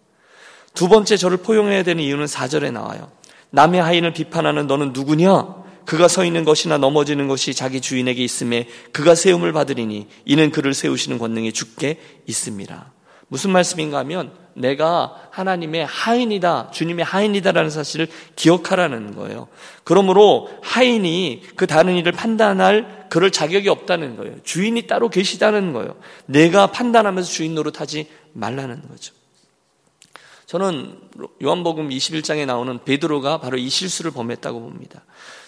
두 0.73 0.89
번째 0.89 1.17
저를 1.17 1.37
포용해야 1.37 1.83
되는 1.83 2.03
이유는 2.03 2.25
4절에 2.25 2.71
나와요. 2.71 3.11
남의 3.55 3.81
하인을 3.81 4.11
비판하는 4.11 4.67
너는 4.67 4.91
누구냐? 4.91 5.63
그가 5.85 6.09
서 6.09 6.25
있는 6.25 6.43
것이나 6.43 6.77
넘어지는 6.77 7.29
것이 7.29 7.53
자기 7.53 7.79
주인에게 7.79 8.21
있음에 8.21 8.67
그가 8.91 9.15
세움을 9.15 9.53
받으리니 9.53 10.07
이는 10.25 10.51
그를 10.51 10.73
세우시는 10.73 11.19
권능이 11.19 11.53
죽게 11.53 11.99
있습니다. 12.27 12.91
무슨 13.27 13.51
말씀인가 13.51 13.99
하면 13.99 14.31
내가 14.55 15.15
하나님의 15.31 15.85
하인이다, 15.85 16.71
주님의 16.71 17.05
하인이다라는 17.05 17.69
사실을 17.69 18.07
기억하라는 18.35 19.15
거예요. 19.15 19.47
그러므로 19.85 20.49
하인이 20.61 21.43
그 21.55 21.65
다른 21.65 21.95
일을 21.95 22.11
판단할 22.11 23.07
그럴 23.09 23.31
자격이 23.31 23.69
없다는 23.69 24.17
거예요. 24.17 24.35
주인이 24.43 24.81
따로 24.87 25.09
계시다는 25.09 25.71
거예요. 25.71 25.95
내가 26.25 26.67
판단하면서 26.67 27.29
주인 27.29 27.55
노릇하지 27.55 28.07
말라는 28.33 28.81
거죠. 28.89 29.13
저는 30.45 30.99
요한복음 31.43 31.89
21장에 31.89 32.45
나오는 32.45 32.83
베드로가 32.83 33.39
바로 33.39 33.57
이 33.57 33.67
실수를 33.69 34.11
범했다고 34.11 34.59
봅니다. 34.59 35.03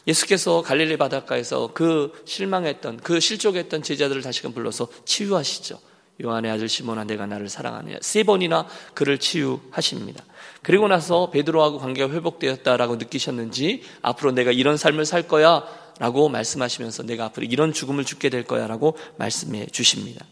예수께서 0.08 0.62
갈릴리 0.62 0.98
바닷가에서 0.98 1.72
그 1.74 2.12
실망했던 2.26 2.98
그 2.98 3.20
실족했던 3.20 3.84
제자들을 3.84 4.22
다시금 4.22 4.54
불러서 4.54 4.88
치유하시죠. 5.06 5.80
요한의 6.24 6.50
아들 6.50 6.68
시몬아 6.68 7.04
내가 7.04 7.28
나를 7.28 7.48
사랑하느냐 7.48 7.98
세 8.02 8.24
번이나 8.24 8.68
그를 8.96 9.20
치유하십니다. 9.20 10.24
그리고 10.64 10.88
나서 10.88 11.30
베드로하고 11.30 11.78
관계가 11.78 12.12
회복되었다라고 12.14 12.96
느끼셨는지 12.96 13.84
앞으로 14.02 14.32
내가 14.32 14.52
이런 14.52 14.78
삶을 14.78 15.06
살 15.06 15.28
거야라고 15.28 16.30
말씀하시면서 16.30 17.04
내가 17.04 17.26
앞으로 17.26 17.46
이런 17.46 17.72
죽음을 17.72 18.04
죽게 18.04 18.30
될 18.30 18.44
거야라고 18.46 18.98
말씀해 19.18 19.68
주십니다. 19.68 20.26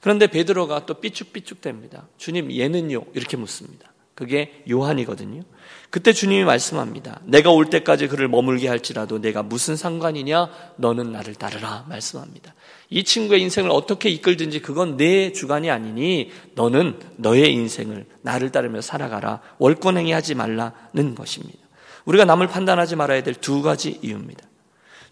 그런데 0.00 0.26
베드로가 0.26 0.86
또 0.86 0.94
삐죽삐죽됩니다. 0.94 2.08
주님 2.16 2.50
얘는요 2.50 3.04
이렇게 3.14 3.36
묻습니다. 3.36 3.92
그게 4.20 4.62
요한이거든요. 4.70 5.40
그때 5.88 6.12
주님이 6.12 6.44
말씀합니다. 6.44 7.22
내가 7.24 7.52
올 7.52 7.70
때까지 7.70 8.06
그를 8.06 8.28
머물게 8.28 8.68
할지라도 8.68 9.18
내가 9.18 9.42
무슨 9.42 9.76
상관이냐? 9.76 10.50
너는 10.76 11.10
나를 11.10 11.34
따르라. 11.36 11.86
말씀합니다. 11.88 12.54
이 12.90 13.02
친구의 13.02 13.40
인생을 13.40 13.70
어떻게 13.70 14.10
이끌든지 14.10 14.60
그건 14.60 14.98
내 14.98 15.32
주관이 15.32 15.70
아니니 15.70 16.32
너는 16.54 16.98
너의 17.16 17.54
인생을 17.54 18.04
나를 18.20 18.52
따르며 18.52 18.82
살아가라. 18.82 19.40
월권행위 19.58 20.12
하지 20.12 20.34
말라는 20.34 21.14
것입니다. 21.14 21.58
우리가 22.04 22.26
남을 22.26 22.48
판단하지 22.48 22.96
말아야 22.96 23.22
될 23.22 23.34
두 23.40 23.62
가지 23.62 23.98
이유입니다. 24.02 24.44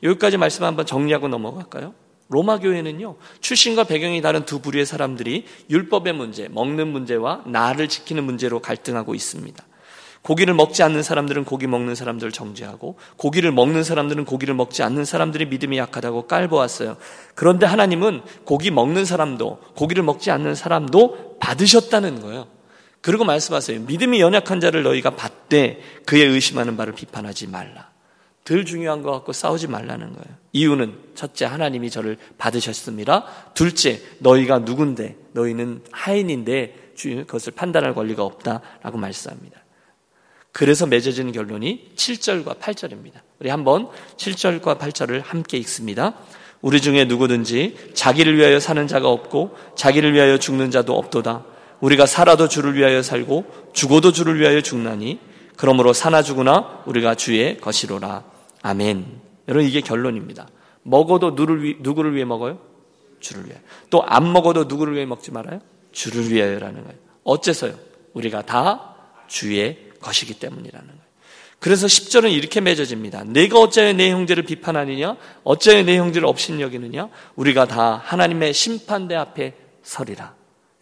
여기까지 0.02 0.36
말씀 0.36 0.64
한번 0.64 0.84
정리하고 0.84 1.28
넘어갈까요? 1.28 1.94
로마 2.28 2.58
교회는요, 2.58 3.16
출신과 3.40 3.84
배경이 3.84 4.20
다른 4.20 4.44
두 4.44 4.60
부류의 4.60 4.86
사람들이 4.86 5.46
율법의 5.70 6.12
문제, 6.12 6.48
먹는 6.48 6.88
문제와 6.88 7.42
나를 7.46 7.88
지키는 7.88 8.24
문제로 8.24 8.60
갈등하고 8.60 9.14
있습니다. 9.14 9.64
고기를 10.22 10.52
먹지 10.52 10.82
않는 10.82 11.02
사람들은 11.02 11.44
고기 11.44 11.66
먹는 11.66 11.94
사람들을 11.94 12.32
정죄하고 12.32 12.98
고기를 13.16 13.52
먹는 13.52 13.82
사람들은 13.82 14.24
고기를 14.24 14.54
먹지 14.54 14.82
않는 14.82 15.04
사람들의 15.04 15.48
믿음이 15.48 15.78
약하다고 15.78 16.26
깔보았어요. 16.26 16.96
그런데 17.34 17.66
하나님은 17.66 18.22
고기 18.44 18.70
먹는 18.70 19.04
사람도 19.04 19.60
고기를 19.76 20.02
먹지 20.02 20.30
않는 20.30 20.54
사람도 20.54 21.38
받으셨다는 21.40 22.20
거예요. 22.20 22.48
그리고 23.00 23.24
말씀하세요. 23.24 23.80
믿음이 23.82 24.20
연약한 24.20 24.60
자를 24.60 24.82
너희가 24.82 25.10
받되 25.10 25.80
그의 26.04 26.26
의심하는 26.26 26.76
바를 26.76 26.94
비판하지 26.94 27.46
말라. 27.46 27.90
덜 28.48 28.64
중요한 28.64 29.02
것 29.02 29.12
같고 29.12 29.34
싸우지 29.34 29.66
말라는 29.66 30.14
거예요. 30.14 30.38
이유는 30.52 30.94
첫째 31.14 31.44
하나님이 31.44 31.90
저를 31.90 32.16
받으셨습니다. 32.38 33.26
둘째 33.52 34.00
너희가 34.20 34.60
누군데 34.60 35.16
너희는 35.32 35.82
하인인데 35.92 36.92
그것을 37.26 37.52
판단할 37.52 37.94
권리가 37.94 38.24
없다라고 38.24 38.96
말씀합니다. 38.96 39.62
그래서 40.50 40.86
맺어지는 40.86 41.32
결론이 41.32 41.92
7절과 41.94 42.58
8절입니다. 42.58 43.20
우리 43.38 43.50
한번 43.50 43.88
7절과 44.16 44.78
8절을 44.78 45.22
함께 45.22 45.58
읽습니다. 45.58 46.14
우리 46.62 46.80
중에 46.80 47.04
누구든지 47.04 47.92
자기를 47.92 48.38
위하여 48.38 48.58
사는 48.58 48.86
자가 48.86 49.10
없고 49.10 49.56
자기를 49.76 50.14
위하여 50.14 50.38
죽는 50.38 50.70
자도 50.70 50.96
없도다. 50.96 51.44
우리가 51.80 52.06
살아도 52.06 52.48
주를 52.48 52.74
위하여 52.74 53.02
살고 53.02 53.72
죽어도 53.74 54.10
주를 54.10 54.40
위하여 54.40 54.62
죽나니 54.62 55.20
그러므로 55.54 55.92
사나 55.92 56.22
죽으나 56.22 56.82
우리가 56.86 57.14
주의 57.14 57.58
것이로라. 57.58 58.37
아멘. 58.62 59.20
여러분 59.48 59.66
이게 59.68 59.80
결론입니다. 59.80 60.48
먹어도 60.82 61.32
누를 61.32 61.62
위, 61.64 61.76
누구를 61.80 62.14
위해 62.14 62.24
먹어요? 62.24 62.60
주를 63.20 63.46
위해. 63.46 63.56
또 63.90 64.02
안 64.06 64.32
먹어도 64.32 64.64
누구를 64.64 64.94
위해 64.94 65.06
먹지 65.06 65.32
말아요? 65.32 65.60
주를 65.92 66.30
위하여라는 66.30 66.84
거예요. 66.84 66.98
어째서요? 67.24 67.74
우리가 68.14 68.42
다 68.42 68.94
주의 69.26 69.90
것이기 70.00 70.34
때문이라는 70.38 70.86
거예요. 70.86 71.08
그래서 71.58 71.86
10절은 71.86 72.32
이렇게 72.32 72.60
맺어집니다. 72.60 73.24
내가 73.24 73.58
어찌하여 73.58 73.92
내 73.94 74.10
형제를 74.10 74.44
비판하느냐? 74.44 75.16
어찌하여 75.42 75.82
내 75.82 75.98
형제를 75.98 76.28
업신여기느냐? 76.28 77.08
우리가 77.34 77.66
다 77.66 78.00
하나님의 78.04 78.54
심판대 78.54 79.16
앞에 79.16 79.54
서리라. 79.82 80.34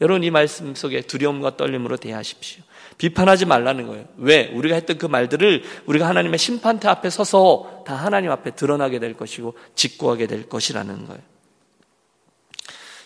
여러분 0.02 0.23
이 0.23 0.30
말씀 0.30 0.75
속에 0.75 1.00
두려움과 1.00 1.56
떨림으로 1.56 1.97
대하십시오. 1.97 2.62
비판하지 2.98 3.44
말라는 3.44 3.86
거예요. 3.86 4.06
왜? 4.16 4.50
우리가 4.54 4.74
했던 4.74 4.98
그 4.98 5.06
말들을 5.06 5.62
우리가 5.86 6.08
하나님의 6.08 6.38
심판대 6.38 6.88
앞에 6.88 7.10
서서 7.10 7.84
다 7.86 7.94
하나님 7.94 8.30
앞에 8.30 8.52
드러나게 8.52 8.98
될 8.98 9.14
것이고 9.14 9.54
직구하게 9.74 10.26
될 10.26 10.48
것이라는 10.48 11.06
거예요. 11.06 11.22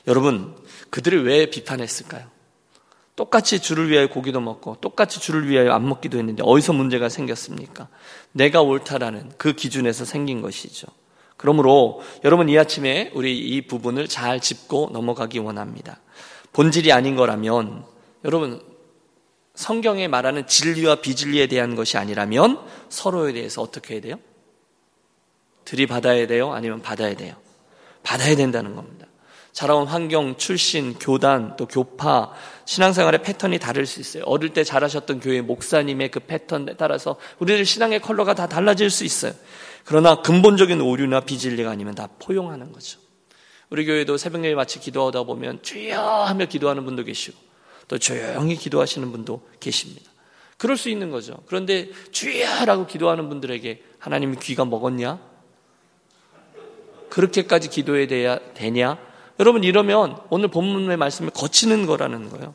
여러분, 0.06 0.54
그들이 0.90 1.16
왜 1.16 1.46
비판했을까요? 1.50 2.26
똑같이 3.16 3.60
주를 3.60 3.90
위하여 3.90 4.08
고기도 4.08 4.40
먹고 4.40 4.76
똑같이 4.80 5.20
주를 5.20 5.46
위하여 5.46 5.72
안 5.72 5.86
먹기도 5.86 6.16
했는데 6.16 6.42
어디서 6.46 6.72
문제가 6.72 7.10
생겼습니까? 7.10 7.88
내가 8.32 8.62
옳다라는 8.62 9.32
그 9.36 9.52
기준에서 9.52 10.06
생긴 10.06 10.40
것이죠. 10.40 10.86
그러므로 11.36 12.00
여러분 12.24 12.48
이 12.48 12.58
아침에 12.58 13.10
우리 13.14 13.38
이 13.38 13.66
부분을 13.66 14.08
잘 14.08 14.40
짚고 14.40 14.90
넘어가기 14.92 15.38
원합니다. 15.38 16.00
본질이 16.52 16.92
아닌 16.92 17.14
거라면 17.14 17.84
여러분 18.24 18.62
성경에 19.60 20.08
말하는 20.08 20.46
진리와 20.46 21.02
비진리에 21.02 21.46
대한 21.46 21.74
것이 21.74 21.98
아니라면 21.98 22.58
서로에 22.88 23.34
대해서 23.34 23.60
어떻게 23.60 23.94
해야 23.94 24.00
돼요? 24.00 24.14
들이받아야 25.66 26.26
돼요? 26.26 26.52
아니면 26.52 26.80
받아야 26.80 27.14
돼요? 27.14 27.34
받아야 28.02 28.34
된다는 28.36 28.74
겁니다. 28.74 29.06
자라온 29.52 29.86
환경, 29.86 30.38
출신, 30.38 30.94
교단, 30.94 31.56
또 31.58 31.66
교파, 31.66 32.32
신앙생활의 32.64 33.22
패턴이 33.22 33.58
다를 33.58 33.84
수 33.84 34.00
있어요. 34.00 34.22
어릴 34.24 34.54
때 34.54 34.64
자라셨던 34.64 35.20
교회 35.20 35.42
목사님의 35.42 36.10
그 36.10 36.20
패턴에 36.20 36.76
따라서 36.78 37.16
우리들 37.38 37.66
신앙의 37.66 38.00
컬러가 38.00 38.34
다 38.34 38.46
달라질 38.46 38.88
수 38.88 39.04
있어요. 39.04 39.34
그러나 39.84 40.22
근본적인 40.22 40.80
오류나 40.80 41.20
비진리가 41.20 41.70
아니면 41.70 41.94
다 41.94 42.08
포용하는 42.18 42.72
거죠. 42.72 42.98
우리 43.68 43.84
교회도 43.84 44.16
새벽 44.16 44.42
예배 44.42 44.54
마치 44.54 44.80
기도하다 44.80 45.24
보면 45.24 45.60
주여 45.60 46.00
하며 46.00 46.46
기도하는 46.46 46.86
분도 46.86 47.04
계시고 47.04 47.49
또 47.90 47.98
조용히 47.98 48.54
기도하시는 48.54 49.10
분도 49.10 49.42
계십니다. 49.58 50.08
그럴 50.58 50.76
수 50.76 50.90
있는 50.90 51.10
거죠. 51.10 51.34
그런데 51.46 51.90
주여라고 52.12 52.86
기도하는 52.86 53.28
분들에게 53.28 53.82
하나님이 53.98 54.36
귀가 54.36 54.64
먹었냐? 54.64 55.18
그렇게까지 57.08 57.68
기도해야 57.68 58.38
되냐? 58.54 58.96
여러분 59.40 59.64
이러면 59.64 60.18
오늘 60.30 60.46
본문의 60.46 60.98
말씀을 60.98 61.30
거치는 61.30 61.86
거라는 61.86 62.30
거예요. 62.30 62.54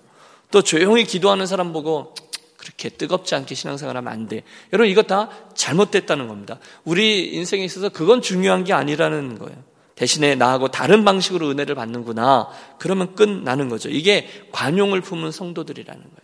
또 0.51 0.61
조용히 0.61 1.03
기도하는 1.03 1.47
사람 1.47 1.73
보고 1.73 2.15
그렇게 2.55 2.87
뜨겁지 2.87 3.35
않게 3.35 3.55
신앙생활 3.55 3.97
하면 3.97 4.13
안 4.13 4.29
돼. 4.29 4.43
여러분 4.71 4.89
이거 4.89 5.03
다 5.03 5.29
잘못됐다는 5.53 6.29
겁니다. 6.29 6.59
우리 6.85 7.33
인생에 7.33 7.65
있어서 7.65 7.89
그건 7.89 8.21
중요한 8.21 8.63
게 8.63 8.71
아니라는 8.71 9.37
거예요. 9.37 9.61
대신에 9.95 10.35
나하고 10.35 10.69
다른 10.69 11.05
방식으로 11.05 11.49
은혜를 11.49 11.75
받는구나. 11.75 12.49
그러면 12.79 13.15
끝나는 13.15 13.69
거죠. 13.69 13.89
이게 13.89 14.27
관용을 14.51 15.01
품은 15.01 15.31
성도들이라는 15.31 16.01
거예요. 16.01 16.15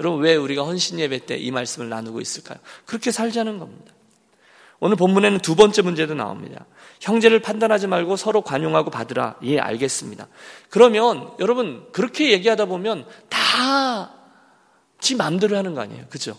여러분 0.00 0.20
왜 0.20 0.34
우리가 0.34 0.64
헌신 0.64 0.98
예배 0.98 1.26
때 1.26 1.36
이 1.36 1.50
말씀을 1.50 1.88
나누고 1.88 2.20
있을까요? 2.20 2.58
그렇게 2.86 3.10
살자는 3.12 3.58
겁니다. 3.58 3.92
오늘 4.80 4.96
본문에는 4.96 5.40
두 5.40 5.56
번째 5.56 5.82
문제도 5.82 6.14
나옵니다. 6.14 6.64
형제를 7.00 7.40
판단하지 7.40 7.86
말고 7.86 8.16
서로 8.16 8.40
관용하고 8.40 8.90
받으라. 8.90 9.36
예, 9.44 9.58
알겠습니다. 9.58 10.26
그러면 10.70 11.30
여러분 11.38 11.86
그렇게 11.92 12.32
얘기하다 12.32 12.64
보면 12.66 13.06
다 13.28 14.20
지 15.00 15.14
마음대로 15.16 15.56
하는 15.56 15.74
거 15.74 15.80
아니에요. 15.80 16.04
그죠? 16.10 16.36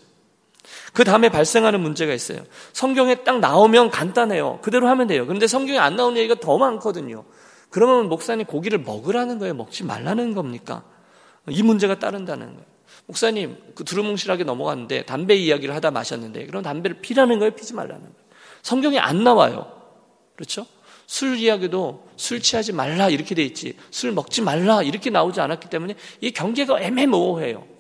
그 0.93 1.03
다음에 1.03 1.29
발생하는 1.29 1.79
문제가 1.79 2.13
있어요. 2.13 2.39
성경에 2.73 3.23
딱 3.23 3.39
나오면 3.39 3.91
간단해요. 3.91 4.59
그대로 4.61 4.87
하면 4.89 5.07
돼요. 5.07 5.25
그런데 5.25 5.47
성경에 5.47 5.79
안 5.79 5.95
나오는 5.95 6.17
얘기가 6.17 6.35
더 6.35 6.57
많거든요. 6.57 7.23
그러면 7.69 8.09
목사님 8.09 8.45
고기를 8.45 8.79
먹으라는 8.79 9.39
거예요? 9.39 9.53
먹지 9.53 9.85
말라는 9.85 10.33
겁니까? 10.33 10.83
이 11.49 11.63
문제가 11.63 11.97
따른다는 11.97 12.47
거예요. 12.47 12.65
목사님, 13.07 13.57
그 13.73 13.83
두루뭉실하게 13.83 14.43
넘어갔는데 14.43 15.05
담배 15.05 15.35
이야기를 15.35 15.73
하다 15.75 15.91
마셨는데 15.91 16.45
그럼 16.45 16.61
담배를 16.63 16.99
피라는 16.99 17.39
거예요? 17.39 17.51
피지 17.51 17.73
말라는 17.73 18.01
거예요? 18.01 18.15
성경에 18.61 18.99
안 18.99 19.23
나와요. 19.23 19.71
그렇죠? 20.35 20.65
술 21.07 21.37
이야기도 21.37 22.07
술 22.15 22.41
취하지 22.41 22.73
말라 22.73 23.09
이렇게 23.09 23.35
돼 23.35 23.43
있지 23.43 23.75
술 23.89 24.13
먹지 24.13 24.41
말라 24.41 24.81
이렇게 24.81 25.09
나오지 25.09 25.41
않았기 25.41 25.69
때문에 25.69 25.95
이 26.21 26.31
경계가 26.31 26.81
애매모호해요. 26.81 27.70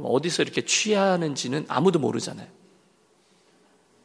어디서 0.00 0.42
이렇게 0.42 0.62
취하는지는 0.62 1.66
아무도 1.68 1.98
모르잖아요. 1.98 2.46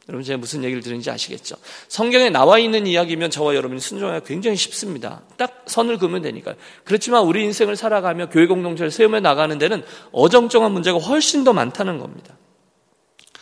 여러분 0.08 0.24
제가 0.24 0.38
무슨 0.38 0.64
얘기를 0.64 0.82
들은지 0.82 1.10
아시겠죠? 1.10 1.56
성경에 1.88 2.30
나와 2.30 2.58
있는 2.58 2.86
이야기면 2.86 3.30
저와 3.30 3.54
여러분이 3.54 3.78
순종하기가 3.80 4.26
굉장히 4.26 4.56
쉽습니다. 4.56 5.22
딱 5.36 5.64
선을 5.66 5.98
그으면 5.98 6.22
되니까요. 6.22 6.54
그렇지만 6.84 7.24
우리 7.24 7.44
인생을 7.44 7.76
살아가며 7.76 8.30
교회 8.30 8.46
공동체를 8.46 8.90
세우며 8.90 9.20
나가는 9.20 9.56
데는 9.58 9.84
어정쩡한 10.12 10.72
문제가 10.72 10.98
훨씬 10.98 11.44
더 11.44 11.52
많다는 11.52 11.98
겁니다. 11.98 12.36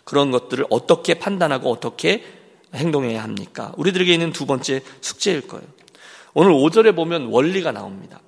그런 0.02 0.32
것들을 0.32 0.66
어떻게 0.68 1.14
판단하고 1.14 1.70
어떻게 1.70 2.24
행동해야 2.74 3.22
합니까? 3.22 3.72
우리들에게 3.76 4.12
있는 4.12 4.32
두 4.32 4.44
번째 4.44 4.82
숙제일 5.00 5.46
거예요. 5.46 5.66
오늘 6.34 6.52
5절에 6.52 6.96
보면 6.96 7.26
원리가 7.26 7.70
나옵니다. 7.70 8.20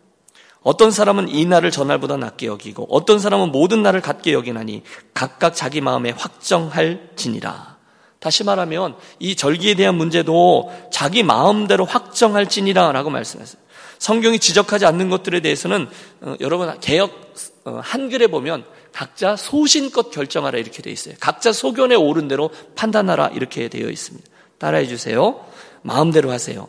어떤 0.69 0.91
사람은 0.91 1.31
이 1.31 1.47
날을 1.47 1.71
전날보다 1.71 2.19
낮게 2.19 2.47
여기고 2.47 2.89
어떤 2.91 3.19
사람은 3.19 3.53
모든 3.53 3.83
날을 3.83 4.03
같게 4.03 4.35
여기나니 4.35 4.83
각각 5.15 5.55
자기 5.55 5.81
마음에 5.81 6.11
확정할 6.11 7.09
지니라. 7.17 7.79
다시 8.19 8.45
말하면 8.45 8.95
이 9.19 9.35
절기에 9.35 9.77
대한 9.77 9.95
문제도 9.95 10.71
자기 10.93 11.23
마음대로 11.23 11.87
확정할 11.87 12.51
지니라라고 12.51 13.09
말씀했어요. 13.09 13.63
성경이 13.99 14.41
지적하지 14.41 14.85
않는 14.85 15.09
것들에 15.09 15.41
대해서는 15.41 15.89
어, 16.21 16.35
여러분 16.41 16.79
개혁 16.81 17.33
어, 17.65 17.81
한글에 17.83 18.27
보면 18.27 18.67
각자 18.93 19.37
소신껏 19.37 20.11
결정하라 20.11 20.59
이렇게 20.59 20.83
되어 20.83 20.93
있어요. 20.93 21.15
각자 21.19 21.51
소견에 21.51 21.95
오른 21.95 22.29
대로 22.29 22.51
판단하라 22.75 23.29
이렇게 23.29 23.69
되어 23.69 23.89
있습니다. 23.89 24.29
따라해 24.59 24.87
주세요. 24.87 25.47
마음대로 25.81 26.31
하세요. 26.31 26.69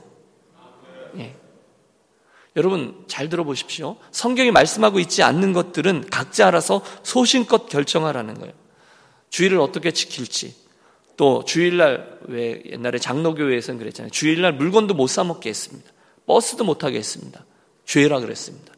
예. 1.17 1.38
여러분 2.59 3.05
잘 3.07 3.29
들어보십시오. 3.29 3.95
성경이 4.11 4.51
말씀하고 4.51 4.99
있지 4.99 5.23
않는 5.23 5.53
것들은 5.53 6.09
각자 6.11 6.47
알아서 6.47 6.83
소신껏 7.03 7.69
결정하라는 7.69 8.33
거예요. 8.35 8.53
주의를 9.29 9.59
어떻게 9.59 9.91
지킬지. 9.91 10.55
또 11.15 11.43
주일날 11.45 12.19
왜 12.27 12.61
옛날에 12.69 12.99
장로교회에서는 12.99 13.79
그랬잖아요. 13.79 14.11
주일날 14.11 14.53
물건도 14.53 14.93
못 14.93 15.07
사 15.07 15.23
먹게 15.23 15.49
했습니다. 15.49 15.89
버스도 16.25 16.65
못 16.65 16.79
타게 16.79 16.97
했습니다. 16.97 17.45
죄라 17.85 18.19
그랬습니다. 18.19 18.73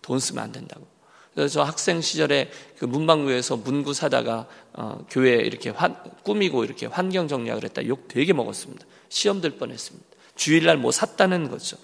돈 0.00 0.18
쓰면 0.18 0.42
안 0.42 0.52
된다고. 0.52 0.86
그래서 1.34 1.52
저 1.52 1.62
학생 1.62 2.00
시절에 2.00 2.50
그 2.78 2.86
문방구에서 2.86 3.58
문구 3.58 3.92
사다가 3.92 4.46
어, 4.72 5.04
교회 5.10 5.34
이렇게 5.36 5.68
환, 5.68 5.94
꾸미고 6.24 6.64
이렇게 6.64 6.86
환경 6.86 7.28
정리하고 7.28 7.60
그랬다. 7.60 7.86
욕 7.86 8.08
되게 8.08 8.32
먹었습니다. 8.32 8.86
시험 9.10 9.42
들 9.42 9.50
뻔했습니다. 9.50 10.06
주일날 10.36 10.76
뭐 10.76 10.92
샀다는 10.92 11.50
거죠. 11.50 11.76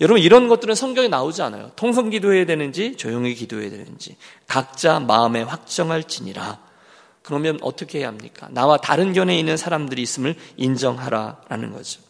여러분 0.00 0.20
이런 0.20 0.48
것들은 0.48 0.74
성경에 0.74 1.08
나오지 1.08 1.42
않아요. 1.42 1.70
통성 1.76 2.10
기도해야 2.10 2.44
되는지 2.44 2.96
조용히 2.96 3.34
기도해야 3.34 3.70
되는지 3.70 4.16
각자 4.46 5.00
마음에 5.00 5.42
확정할지니라. 5.42 6.58
그러면 7.22 7.58
어떻게 7.62 8.00
해야 8.00 8.08
합니까? 8.08 8.48
나와 8.50 8.76
다른 8.76 9.12
견해 9.12 9.38
있는 9.38 9.56
사람들이 9.56 10.02
있음을 10.02 10.34
인정하라라는 10.56 11.72
거죠. 11.72 12.00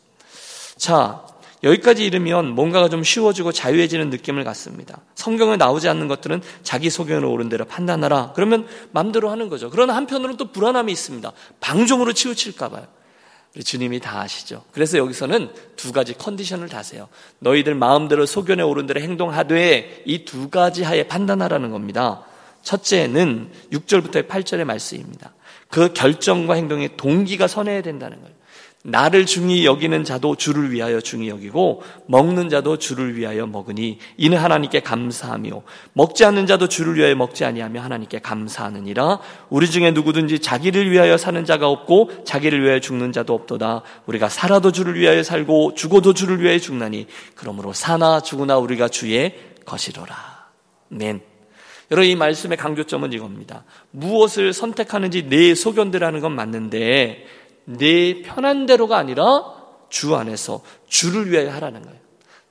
자, 0.77 1.27
여기까지 1.63 2.07
이르면 2.07 2.55
뭔가가 2.55 2.89
좀 2.89 3.05
쉬워지고 3.05 3.53
자유해지는 3.53 4.09
느낌을 4.09 4.45
갖습니다. 4.45 4.99
성경에 5.15 5.57
나오지 5.57 5.89
않는 5.89 6.09
것들은 6.09 6.41
자기 6.63 6.89
소견으 6.89 7.27
오른 7.27 7.51
대로 7.51 7.67
판단하라. 7.67 8.33
그러면 8.35 8.67
마음대로 8.93 9.31
하는 9.31 9.51
거죠. 9.51 9.69
그러나 9.69 9.95
한편으로는 9.97 10.39
또 10.39 10.53
불안함이 10.53 10.91
있습니다. 10.91 11.31
방종으로 11.61 12.15
치우칠까 12.15 12.71
봐요. 12.71 12.87
주님이 13.65 13.99
다 14.01 14.21
아시죠. 14.21 14.63
그래서 14.73 14.97
여기서는 14.99 15.51
두 15.77 15.93
가지 15.93 16.15
컨디션을 16.17 16.69
다세요. 16.69 17.09
너희들 17.41 17.75
마음대로 17.75 18.25
소견에 18.27 18.63
오른 18.63 18.87
대로 18.87 19.01
행동하되 19.01 20.03
이 20.07 20.25
두 20.25 20.49
가지 20.51 20.83
하에 20.85 21.09
판단하라는 21.09 21.71
겁니다. 21.71 22.25
첫째는 22.63 23.51
6절부터 23.73 24.29
8절의 24.29 24.65
말씀입니다. 24.65 25.33
그 25.69 25.93
결정과 25.93 26.55
행동의 26.55 26.97
동기가 26.97 27.47
선해야 27.49 27.83
된다는 27.83 28.21
거예요. 28.21 28.35
나를 28.83 29.27
중히 29.27 29.67
여기는 29.67 30.05
자도 30.05 30.37
주를 30.37 30.73
위하여 30.73 31.01
중히 31.01 31.29
여기고 31.29 31.83
먹는 32.07 32.49
자도 32.49 32.79
주를 32.79 33.15
위하여 33.15 33.47
먹으니 33.47 33.99
이는 34.17 34.39
하나님께 34.39 34.81
감사하며 34.81 35.63
먹지 35.93 36.25
않는 36.25 36.47
자도 36.47 36.67
주를 36.67 36.97
위하여 36.97 37.15
먹지 37.15 37.45
아니하며 37.45 37.79
하나님께 37.79 38.21
감사하느니라. 38.21 39.21
우리 39.51 39.71
중에 39.71 39.91
누구든지 39.91 40.39
자기를 40.39 40.91
위하여 40.91 41.19
사는 41.19 41.45
자가 41.45 41.69
없고 41.69 42.25
자기를 42.25 42.63
위하여 42.63 42.81
죽는 42.81 43.13
자도 43.13 43.35
없도다. 43.35 43.83
우리가 44.07 44.31
살아도 44.31 44.73
주를 44.73 44.99
위하여 44.99 45.23
살고 45.23 45.75
죽어도 45.75 46.15
주를 46.15 46.41
위하여 46.41 46.59
죽나니 46.59 47.07
그러므로 47.35 47.75
사나 47.75 48.21
죽으나 48.21 48.57
우리가 48.57 48.89
주의 48.89 49.35
것이로라. 49.67 50.15
맨 50.89 51.21
여러분 51.91 52.09
이 52.09 52.15
말씀의 52.15 52.57
강조점은 52.57 53.13
이겁니다. 53.13 53.65
무엇을 53.91 54.53
선택하는지 54.53 55.29
내 55.29 55.55
소견대라는 55.55 56.21
건 56.21 56.33
맞는데 56.33 57.27
내 57.79 58.23
편한 58.23 58.67
대로가 58.67 58.99
아니라 58.99 59.45
주 59.89 60.15
안에서 60.15 60.63
주를 60.89 61.31
위하여 61.31 61.51
하라는 61.53 61.83
거예요. 61.83 62.01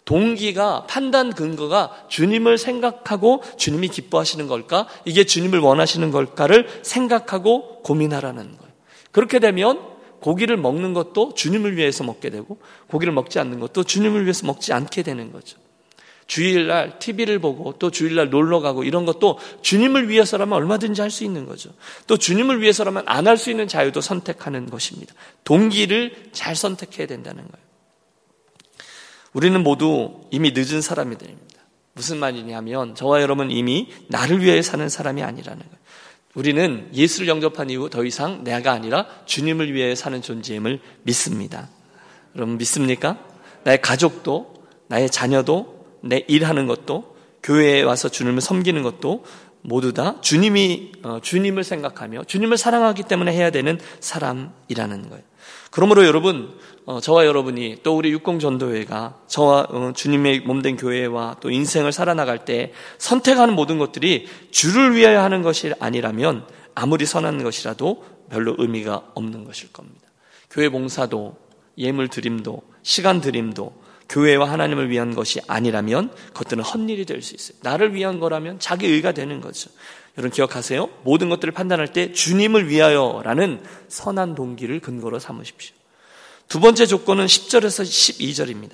동기가 0.05 0.87
판단 0.87 1.33
근거가 1.33 2.05
주님을 2.07 2.57
생각하고 2.57 3.43
주님이 3.57 3.89
기뻐하시는 3.89 4.47
걸까? 4.47 4.87
이게 5.05 5.23
주님을 5.23 5.59
원하시는 5.59 6.09
걸까를 6.11 6.67
생각하고 6.81 7.81
고민하라는 7.83 8.57
거예요. 8.57 8.73
그렇게 9.11 9.39
되면 9.39 9.79
고기를 10.19 10.57
먹는 10.57 10.93
것도 10.93 11.33
주님을 11.35 11.77
위해서 11.77 12.03
먹게 12.03 12.29
되고 12.29 12.57
고기를 12.87 13.13
먹지 13.13 13.39
않는 13.39 13.59
것도 13.59 13.83
주님을 13.83 14.23
위해서 14.23 14.47
먹지 14.47 14.73
않게 14.73 15.03
되는 15.03 15.31
거죠. 15.31 15.57
주일날 16.29 16.99
TV를 16.99 17.39
보고 17.39 17.73
또 17.79 17.89
주일날 17.89 18.29
놀러 18.29 18.59
가고 18.59 18.83
이런 18.83 19.03
것도 19.05 19.39
주님을 19.63 20.09
위해서라면 20.09 20.55
얼마든지 20.55 21.01
할 21.01 21.09
수 21.09 21.23
있는 21.23 21.47
거죠. 21.47 21.71
또 22.05 22.17
주님을 22.17 22.61
위해서라면 22.61 23.03
안 23.07 23.25
할 23.25 23.35
수 23.35 23.49
있는 23.49 23.67
자유도 23.67 23.99
선택하는 23.99 24.69
것입니다. 24.69 25.13
동기를 25.43 26.29
잘 26.31 26.55
선택해야 26.55 27.07
된다는 27.07 27.41
거예요. 27.41 27.65
우리는 29.33 29.61
모두 29.63 30.21
이미 30.29 30.51
늦은 30.55 30.81
사람이들입니다. 30.81 31.59
무슨 31.93 32.17
말이냐면 32.17 32.93
저와 32.93 33.21
여러분 33.23 33.49
이미 33.49 33.89
나를 34.07 34.43
위해 34.43 34.61
사는 34.61 34.87
사람이 34.87 35.23
아니라는 35.23 35.59
거예요. 35.59 35.79
우리는 36.35 36.89
예수를 36.93 37.27
영접한 37.27 37.71
이후 37.71 37.89
더 37.89 38.05
이상 38.05 38.43
내가 38.43 38.71
아니라 38.71 39.07
주님을 39.25 39.73
위해 39.73 39.95
사는 39.95 40.21
존재임을 40.21 40.79
믿습니다. 41.01 41.69
여러분 42.35 42.57
믿습니까? 42.59 43.17
나의 43.63 43.81
가족도, 43.81 44.53
나의 44.87 45.09
자녀도, 45.09 45.78
내 46.01 46.23
일하는 46.27 46.67
것도, 46.67 47.15
교회에 47.43 47.81
와서 47.83 48.09
주님을 48.09 48.41
섬기는 48.41 48.83
것도 48.83 49.23
모두 49.61 49.93
다 49.93 50.19
주님이 50.21 50.91
어, 51.03 51.19
주님을 51.21 51.63
생각하며 51.63 52.23
주님을 52.25 52.57
사랑하기 52.57 53.03
때문에 53.03 53.33
해야 53.33 53.51
되는 53.51 53.79
사람이라는 53.99 55.09
거예요. 55.09 55.23
그러므로 55.71 56.05
여러분 56.05 56.57
어, 56.85 56.99
저와 56.99 57.25
여러분이 57.25 57.77
또 57.83 57.95
우리 57.95 58.11
육공전도회가 58.11 59.21
저와 59.27 59.67
어, 59.69 59.91
주님의 59.95 60.41
몸된 60.41 60.77
교회와 60.77 61.37
또 61.41 61.49
인생을 61.49 61.91
살아나갈 61.91 62.45
때 62.45 62.73
선택하는 62.97 63.53
모든 63.53 63.77
것들이 63.77 64.27
주를 64.51 64.95
위하여 64.95 65.21
하는 65.21 65.41
것이 65.41 65.73
아니라면 65.79 66.45
아무리 66.73 67.05
선한 67.05 67.43
것이라도 67.43 68.05
별로 68.29 68.55
의미가 68.57 69.11
없는 69.13 69.43
것일 69.43 69.71
겁니다. 69.73 70.07
교회 70.49 70.69
봉사도 70.69 71.37
예물 71.77 72.07
드림도 72.07 72.61
시간 72.81 73.21
드림도 73.21 73.88
교회와 74.09 74.49
하나님을 74.51 74.89
위한 74.89 75.13
것이 75.15 75.39
아니라면 75.47 76.11
그것들은 76.33 76.63
헛일이 76.63 77.05
될 77.05 77.21
수 77.21 77.35
있어요. 77.35 77.57
나를 77.61 77.93
위한 77.93 78.19
거라면 78.19 78.59
자기 78.59 78.87
의가 78.87 79.11
되는 79.11 79.39
거죠. 79.39 79.69
여러분 80.17 80.31
기억하세요? 80.31 80.89
모든 81.03 81.29
것들을 81.29 81.53
판단할 81.53 81.93
때 81.93 82.11
주님을 82.11 82.67
위하여라는 82.67 83.61
선한 83.87 84.35
동기를 84.35 84.79
근거로 84.79 85.19
삼으십시오. 85.19 85.75
두 86.47 86.59
번째 86.59 86.85
조건은 86.87 87.27
10절에서 87.27 87.83
12절입니다. 87.83 88.71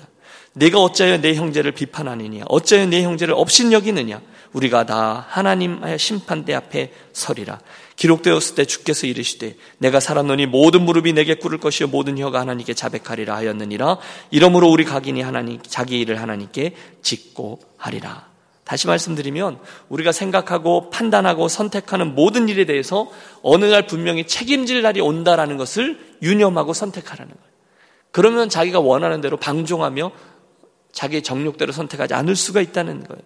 내가 0.54 0.80
어찌하여 0.80 1.20
내 1.20 1.34
형제를 1.34 1.72
비판하느냐? 1.72 2.44
어찌하여 2.48 2.86
내 2.86 3.02
형제를 3.02 3.34
업신여기느냐? 3.36 4.22
우리가 4.54 4.86
다 4.86 5.26
하나님의 5.28 5.98
심판대 5.98 6.54
앞에 6.54 6.92
서리라. 7.12 7.60
기록되었을 7.96 8.54
때 8.54 8.64
주께서 8.64 9.06
이르시되 9.06 9.56
내가 9.78 10.00
살았노니 10.00 10.46
모든 10.46 10.82
무릎이 10.82 11.12
내게 11.14 11.34
꿇을 11.34 11.58
것이요 11.58 11.88
모든 11.88 12.18
혀가 12.18 12.40
하나님께 12.40 12.74
자백하리라 12.74 13.34
하였느니라. 13.34 13.98
이러므로 14.30 14.68
우리 14.68 14.84
각인이 14.84 15.20
하나님 15.22 15.60
자기 15.62 16.00
일을 16.00 16.20
하나님께 16.20 16.74
짓고 17.02 17.60
하리라. 17.76 18.28
다시 18.64 18.88
말씀드리면 18.88 19.60
우리가 19.88 20.12
생각하고 20.12 20.90
판단하고 20.90 21.48
선택하는 21.48 22.14
모든 22.14 22.48
일에 22.48 22.64
대해서 22.64 23.10
어느 23.42 23.64
날 23.64 23.86
분명히 23.86 24.26
책임질 24.26 24.82
날이 24.82 25.00
온다라는 25.00 25.56
것을 25.56 25.98
유념하고 26.20 26.72
선택하라는 26.72 27.32
거예요. 27.32 27.46
그러면 28.10 28.48
자기가 28.48 28.80
원하는 28.80 29.20
대로 29.20 29.36
방종하며 29.36 30.10
자기의 30.90 31.22
정욕대로 31.22 31.72
선택하지 31.72 32.14
않을 32.14 32.34
수가 32.34 32.60
있다는 32.60 33.04
거예요. 33.04 33.22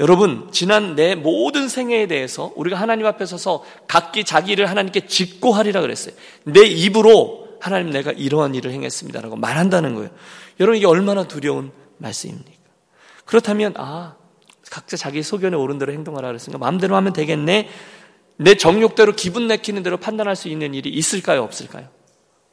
여러분, 0.00 0.48
지난 0.52 0.94
내 0.94 1.14
모든 1.14 1.68
생애에 1.68 2.06
대해서 2.06 2.52
우리가 2.54 2.76
하나님 2.76 3.06
앞에 3.06 3.26
서서 3.26 3.64
각기 3.88 4.24
자기 4.24 4.52
일을 4.52 4.70
하나님께 4.70 5.06
짓고 5.06 5.52
하리라 5.52 5.80
그랬어요. 5.80 6.14
내 6.44 6.64
입으로 6.64 7.48
하나님 7.60 7.90
내가 7.90 8.12
이러한 8.12 8.54
일을 8.54 8.70
행했습니다라고 8.70 9.36
말한다는 9.36 9.94
거예요. 9.96 10.10
여러분, 10.60 10.76
이게 10.76 10.86
얼마나 10.86 11.24
두려운 11.24 11.72
말씀입니까? 11.98 12.52
그렇다면, 13.24 13.74
아, 13.76 14.14
각자 14.70 14.96
자기 14.96 15.22
소견에 15.22 15.56
오른 15.56 15.78
대로 15.78 15.92
행동하라 15.92 16.28
그랬으니까 16.28 16.58
마음대로 16.58 16.94
하면 16.96 17.12
되겠네. 17.12 17.68
내 18.36 18.54
정욕대로 18.54 19.14
기분 19.16 19.48
내키는 19.48 19.82
대로 19.82 19.96
판단할 19.96 20.36
수 20.36 20.48
있는 20.48 20.74
일이 20.74 20.90
있을까요? 20.90 21.42
없을까요? 21.42 21.88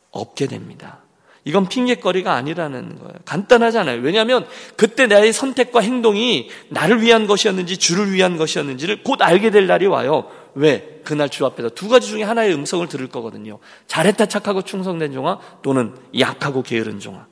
없게 0.10 0.48
됩니다. 0.48 1.05
이건 1.46 1.68
핑계거리가 1.68 2.34
아니라는 2.34 2.98
거예요. 2.98 3.14
간단하잖아요. 3.24 4.02
왜냐하면 4.02 4.48
그때 4.76 5.06
나의 5.06 5.32
선택과 5.32 5.80
행동이 5.80 6.50
나를 6.70 7.04
위한 7.04 7.28
것이었는지 7.28 7.78
주를 7.78 8.12
위한 8.12 8.36
것이었는지를 8.38 9.04
곧 9.04 9.22
알게 9.22 9.52
될 9.52 9.68
날이 9.68 9.86
와요. 9.86 10.30
왜? 10.56 11.02
그날 11.04 11.30
주 11.30 11.46
앞에서 11.46 11.70
두 11.70 11.88
가지 11.88 12.08
중에 12.08 12.24
하나의 12.24 12.52
음성을 12.54 12.86
들을 12.88 13.08
거거든요. 13.08 13.60
잘했다 13.86 14.26
착하고 14.26 14.64
충성된 14.64 15.14
종아 15.14 15.40
또는 15.62 15.94
약하고 16.18 16.64
게으른 16.64 17.00
종아. 17.00 17.28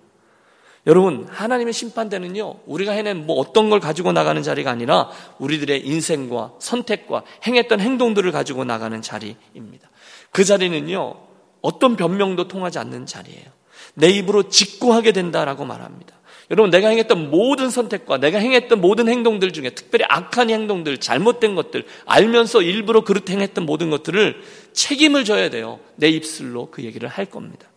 여러분, 0.86 1.26
하나님의 1.30 1.73
심판대는요, 1.73 2.56
우리가 2.67 2.91
해낸 2.91 3.26
뭐 3.26 3.38
어떤 3.38 3.69
걸 3.69 3.80
가지고 3.80 4.12
나가는 4.12 4.43
자리가 4.43 4.69
아니라 4.69 5.10
우리들의 5.39 5.88
인생과 5.88 6.54
선택과 6.60 7.23
행했던 7.47 7.80
행동들을 7.80 8.32
가지고 8.32 8.63
나가는 8.63 9.02
자리입니다. 9.02 9.89
그 10.30 10.43
자리는요, 10.43 11.15
어떤 11.62 11.95
변명도 11.95 12.47
통하지 12.49 12.78
않는 12.80 13.08
자리예요. 13.08 13.62
내 13.93 14.10
입으로 14.10 14.50
직구하게 14.50 15.12
된다라고 15.12 15.65
말합니다. 15.65 16.13
여러분, 16.52 16.69
내가 16.69 16.89
행했던 16.89 17.32
모든 17.32 17.69
선택과 17.69 18.17
내가 18.17 18.38
행했던 18.38 18.82
모든 18.82 19.08
행동들 19.08 19.54
중에 19.54 19.72
특별히 19.72 20.06
악한 20.10 20.50
행동들, 20.50 20.98
잘못된 21.00 21.56
것들, 21.56 21.86
알면서 22.06 22.62
일부러 22.62 23.04
그릇 23.04 23.30
행했던 23.30 23.65
모든 23.65 23.89
것들을 23.89 24.41
책임을 24.74 25.24
져야 25.26 25.50
돼요. 25.50 25.80
내 25.96 26.10
입술로 26.10 26.69
그 26.69 26.84
얘기를 26.84 27.08
할 27.08 27.26
겁니다. 27.26 27.67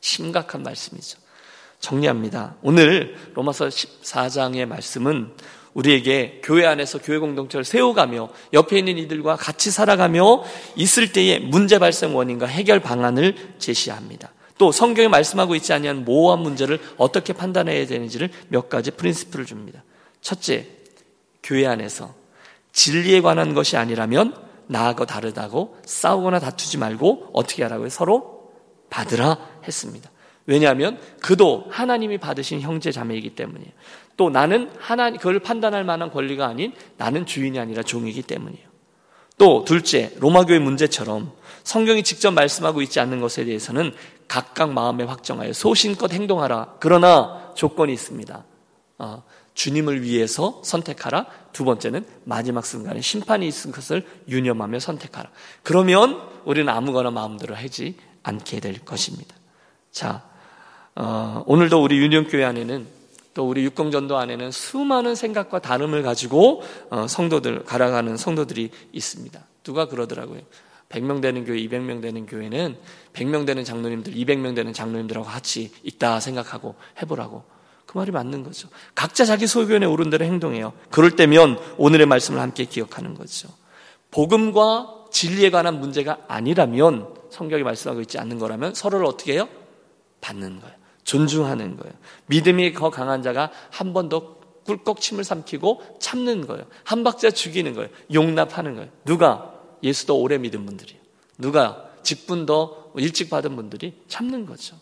심각한 0.00 0.62
말씀이죠. 0.62 1.18
정리합니다. 1.80 2.56
오늘 2.62 3.16
로마서 3.34 3.68
14장의 3.68 4.66
말씀은 4.66 5.32
우리에게 5.74 6.40
교회 6.42 6.66
안에서 6.66 6.98
교회 6.98 7.18
공동체를 7.18 7.64
세워가며 7.64 8.30
옆에 8.52 8.78
있는 8.78 8.98
이들과 8.98 9.36
같이 9.36 9.70
살아가며 9.70 10.42
있을 10.76 11.12
때의 11.12 11.40
문제 11.40 11.78
발생 11.78 12.16
원인과 12.16 12.46
해결 12.46 12.80
방안을 12.80 13.54
제시합니다. 13.58 14.32
또 14.58 14.72
성경에 14.72 15.08
말씀하고 15.08 15.54
있지 15.54 15.72
아니한 15.72 16.04
모호한 16.04 16.40
문제를 16.40 16.80
어떻게 16.96 17.32
판단해야 17.32 17.86
되는지를 17.86 18.30
몇 18.48 18.68
가지 18.68 18.90
프린스플을 18.90 19.46
줍니다. 19.46 19.84
첫째, 20.20 20.66
교회 21.42 21.66
안에서 21.66 22.14
진리에 22.72 23.20
관한 23.20 23.54
것이 23.54 23.76
아니라면 23.76 24.34
나하고 24.66 25.06
다르다고 25.06 25.78
싸우거나 25.86 26.40
다투지 26.40 26.76
말고 26.78 27.30
어떻게 27.32 27.62
하라고요? 27.62 27.88
서로 27.88 28.52
받으라 28.90 29.38
했습니다. 29.66 30.10
왜냐하면 30.46 30.98
그도 31.20 31.66
하나님이 31.70 32.18
받으신 32.18 32.60
형제 32.60 32.90
자매이기 32.90 33.30
때문이에요. 33.30 33.70
또 34.16 34.30
나는 34.30 34.70
하나 34.78 35.10
그걸 35.10 35.38
판단할 35.40 35.84
만한 35.84 36.10
권리가 36.10 36.46
아닌 36.46 36.72
나는 36.96 37.26
주인이 37.26 37.58
아니라 37.58 37.82
종이기 37.82 38.22
때문이에요. 38.22 38.66
또 39.36 39.64
둘째, 39.64 40.10
로마교의 40.18 40.58
문제처럼 40.58 41.32
성경이 41.62 42.02
직접 42.02 42.32
말씀하고 42.32 42.82
있지 42.82 42.98
않는 42.98 43.20
것에 43.20 43.44
대해서는 43.44 43.92
각각 44.28 44.72
마음에 44.72 45.04
확정하여 45.04 45.52
소신껏 45.52 46.12
행동하라. 46.12 46.76
그러나 46.78 47.52
조건이 47.54 47.92
있습니다. 47.92 48.44
어, 48.98 49.22
주님을 49.54 50.02
위해서 50.02 50.60
선택하라. 50.62 51.26
두 51.52 51.64
번째는 51.64 52.06
마지막 52.24 52.64
순간에 52.64 53.00
심판이 53.00 53.48
있은 53.48 53.72
것을 53.72 54.06
유념하며 54.28 54.78
선택하라. 54.78 55.30
그러면 55.62 56.20
우리는 56.44 56.72
아무거나 56.72 57.10
마음대로 57.10 57.56
하지 57.56 57.96
않게 58.22 58.60
될 58.60 58.84
것입니다. 58.84 59.34
자, 59.90 60.22
어, 60.94 61.42
오늘도 61.46 61.82
우리 61.82 61.98
유년교회 61.98 62.44
안에는 62.44 62.86
또 63.34 63.48
우리 63.48 63.64
육공전도 63.64 64.16
안에는 64.16 64.50
수많은 64.50 65.14
생각과 65.14 65.60
다름을 65.60 66.02
가지고 66.02 66.62
어, 66.90 67.06
성도들 67.06 67.64
갈아가는 67.64 68.16
성도들이 68.16 68.70
있습니다. 68.92 69.40
누가 69.62 69.86
그러더라고요. 69.86 70.40
100명 70.88 71.20
되는 71.20 71.44
교회, 71.44 71.58
200명 71.58 72.00
되는 72.00 72.26
교회는 72.26 72.76
100명 73.12 73.46
되는 73.46 73.64
장로님들, 73.64 74.14
200명 74.14 74.54
되는 74.54 74.72
장로님들하고 74.72 75.26
같이 75.26 75.70
있다 75.82 76.20
생각하고 76.20 76.74
해보라고. 77.02 77.44
그 77.86 77.96
말이 77.96 78.10
맞는 78.10 78.42
거죠. 78.42 78.68
각자 78.94 79.24
자기 79.24 79.46
소견에 79.46 79.86
오른 79.86 80.10
대로 80.10 80.24
행동해요. 80.24 80.72
그럴 80.90 81.16
때면 81.16 81.58
오늘의 81.78 82.06
말씀을 82.06 82.40
함께 82.40 82.64
기억하는 82.64 83.14
거죠. 83.14 83.48
복음과 84.10 85.06
진리에 85.10 85.50
관한 85.50 85.80
문제가 85.80 86.18
아니라면 86.28 87.14
성경이 87.30 87.62
말씀하고 87.62 88.00
있지 88.02 88.18
않는 88.18 88.38
거라면 88.38 88.74
서로를 88.74 89.06
어떻게 89.06 89.34
해요? 89.34 89.48
받는 90.20 90.60
거예요. 90.60 90.74
존중하는 91.04 91.76
거예요. 91.76 91.94
믿음이 92.26 92.74
더 92.74 92.90
강한 92.90 93.22
자가 93.22 93.50
한 93.70 93.92
번 93.92 94.08
더 94.08 94.36
꿀꺽 94.68 95.00
침을 95.00 95.24
삼키고 95.24 95.96
참는 95.98 96.46
거예요. 96.46 96.64
한 96.84 97.02
박자 97.02 97.30
죽이는 97.30 97.72
거예요. 97.74 97.88
용납하는 98.12 98.74
거예요. 98.74 98.90
누가? 99.06 99.54
예수도 99.82 100.18
오래 100.18 100.38
믿은 100.38 100.64
분들이에요. 100.66 101.00
누가? 101.38 101.84
직분 102.02 102.46
더 102.46 102.90
일찍 102.96 103.30
받은 103.30 103.54
분들이 103.56 104.00
참는 104.08 104.46
거죠. 104.46 104.76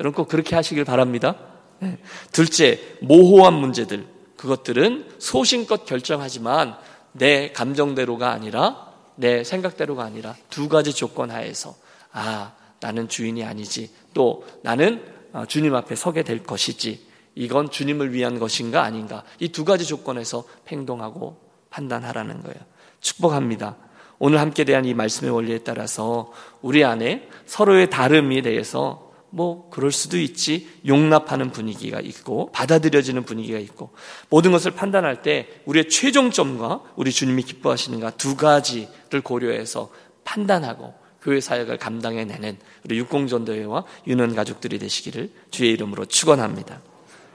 여러분 0.00 0.24
꼭 0.24 0.28
그렇게 0.28 0.54
하시길 0.56 0.84
바랍니다. 0.84 1.36
네. 1.80 1.98
둘째, 2.32 2.80
모호한 3.02 3.54
문제들. 3.54 4.06
그것들은 4.36 5.12
소신껏 5.18 5.84
결정하지만 5.86 6.76
내 7.12 7.52
감정대로가 7.52 8.30
아니라 8.30 8.92
내 9.16 9.44
생각대로가 9.44 10.04
아니라 10.04 10.36
두 10.50 10.68
가지 10.68 10.92
조건 10.92 11.30
하에서 11.30 11.74
아, 12.12 12.54
나는 12.80 13.08
주인이 13.08 13.42
아니지. 13.44 13.90
또 14.14 14.46
나는 14.62 15.02
어, 15.32 15.44
주님 15.46 15.74
앞에 15.74 15.94
서게 15.94 16.22
될 16.22 16.42
것이지. 16.42 17.06
이건 17.34 17.70
주님을 17.70 18.12
위한 18.14 18.38
것인가 18.38 18.82
아닌가. 18.82 19.22
이 19.40 19.48
두 19.48 19.64
가지 19.64 19.84
조건에서 19.86 20.44
행동하고 20.68 21.38
판단하라는 21.70 22.42
거예요. 22.42 22.58
축복합니다. 23.00 23.76
오늘 24.18 24.40
함께 24.40 24.64
대한 24.64 24.84
이 24.84 24.94
말씀의 24.94 25.32
원리에 25.32 25.58
따라서 25.58 26.32
우리 26.62 26.84
안에 26.84 27.28
서로의 27.46 27.90
다름에 27.90 28.42
대해서 28.42 29.06
뭐 29.30 29.68
그럴 29.70 29.92
수도 29.92 30.18
있지 30.18 30.68
용납하는 30.86 31.50
분위기가 31.50 32.00
있고 32.00 32.50
받아들여지는 32.52 33.24
분위기가 33.24 33.58
있고 33.58 33.90
모든 34.30 34.52
것을 34.52 34.70
판단할 34.70 35.22
때 35.22 35.48
우리의 35.66 35.88
최종점과 35.88 36.82
우리 36.96 37.12
주님이 37.12 37.42
기뻐하시는가 37.42 38.12
두 38.12 38.36
가지를 38.36 39.20
고려해서 39.22 39.90
판단하고 40.24 40.94
교회 41.20 41.40
사역을 41.40 41.78
감당해 41.78 42.24
내는 42.24 42.56
우리 42.84 42.98
육공전도회와 42.98 43.84
유년 44.06 44.34
가족들이 44.34 44.78
되시기를 44.78 45.30
주의 45.50 45.72
이름으로 45.72 46.04
축원합니다. 46.04 46.80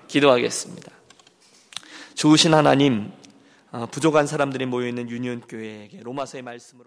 기도하겠습니다. 0.07 0.91
좋으신 2.15 2.53
하나님, 2.53 3.11
어, 3.11 3.20
부족한 3.91 4.27
사람들이 4.27 4.65
모여 4.65 4.87
있는 4.87 5.09
유년 5.09 5.39
교회에게 5.41 6.01
로마서의 6.01 6.43
말씀으로 6.43 6.79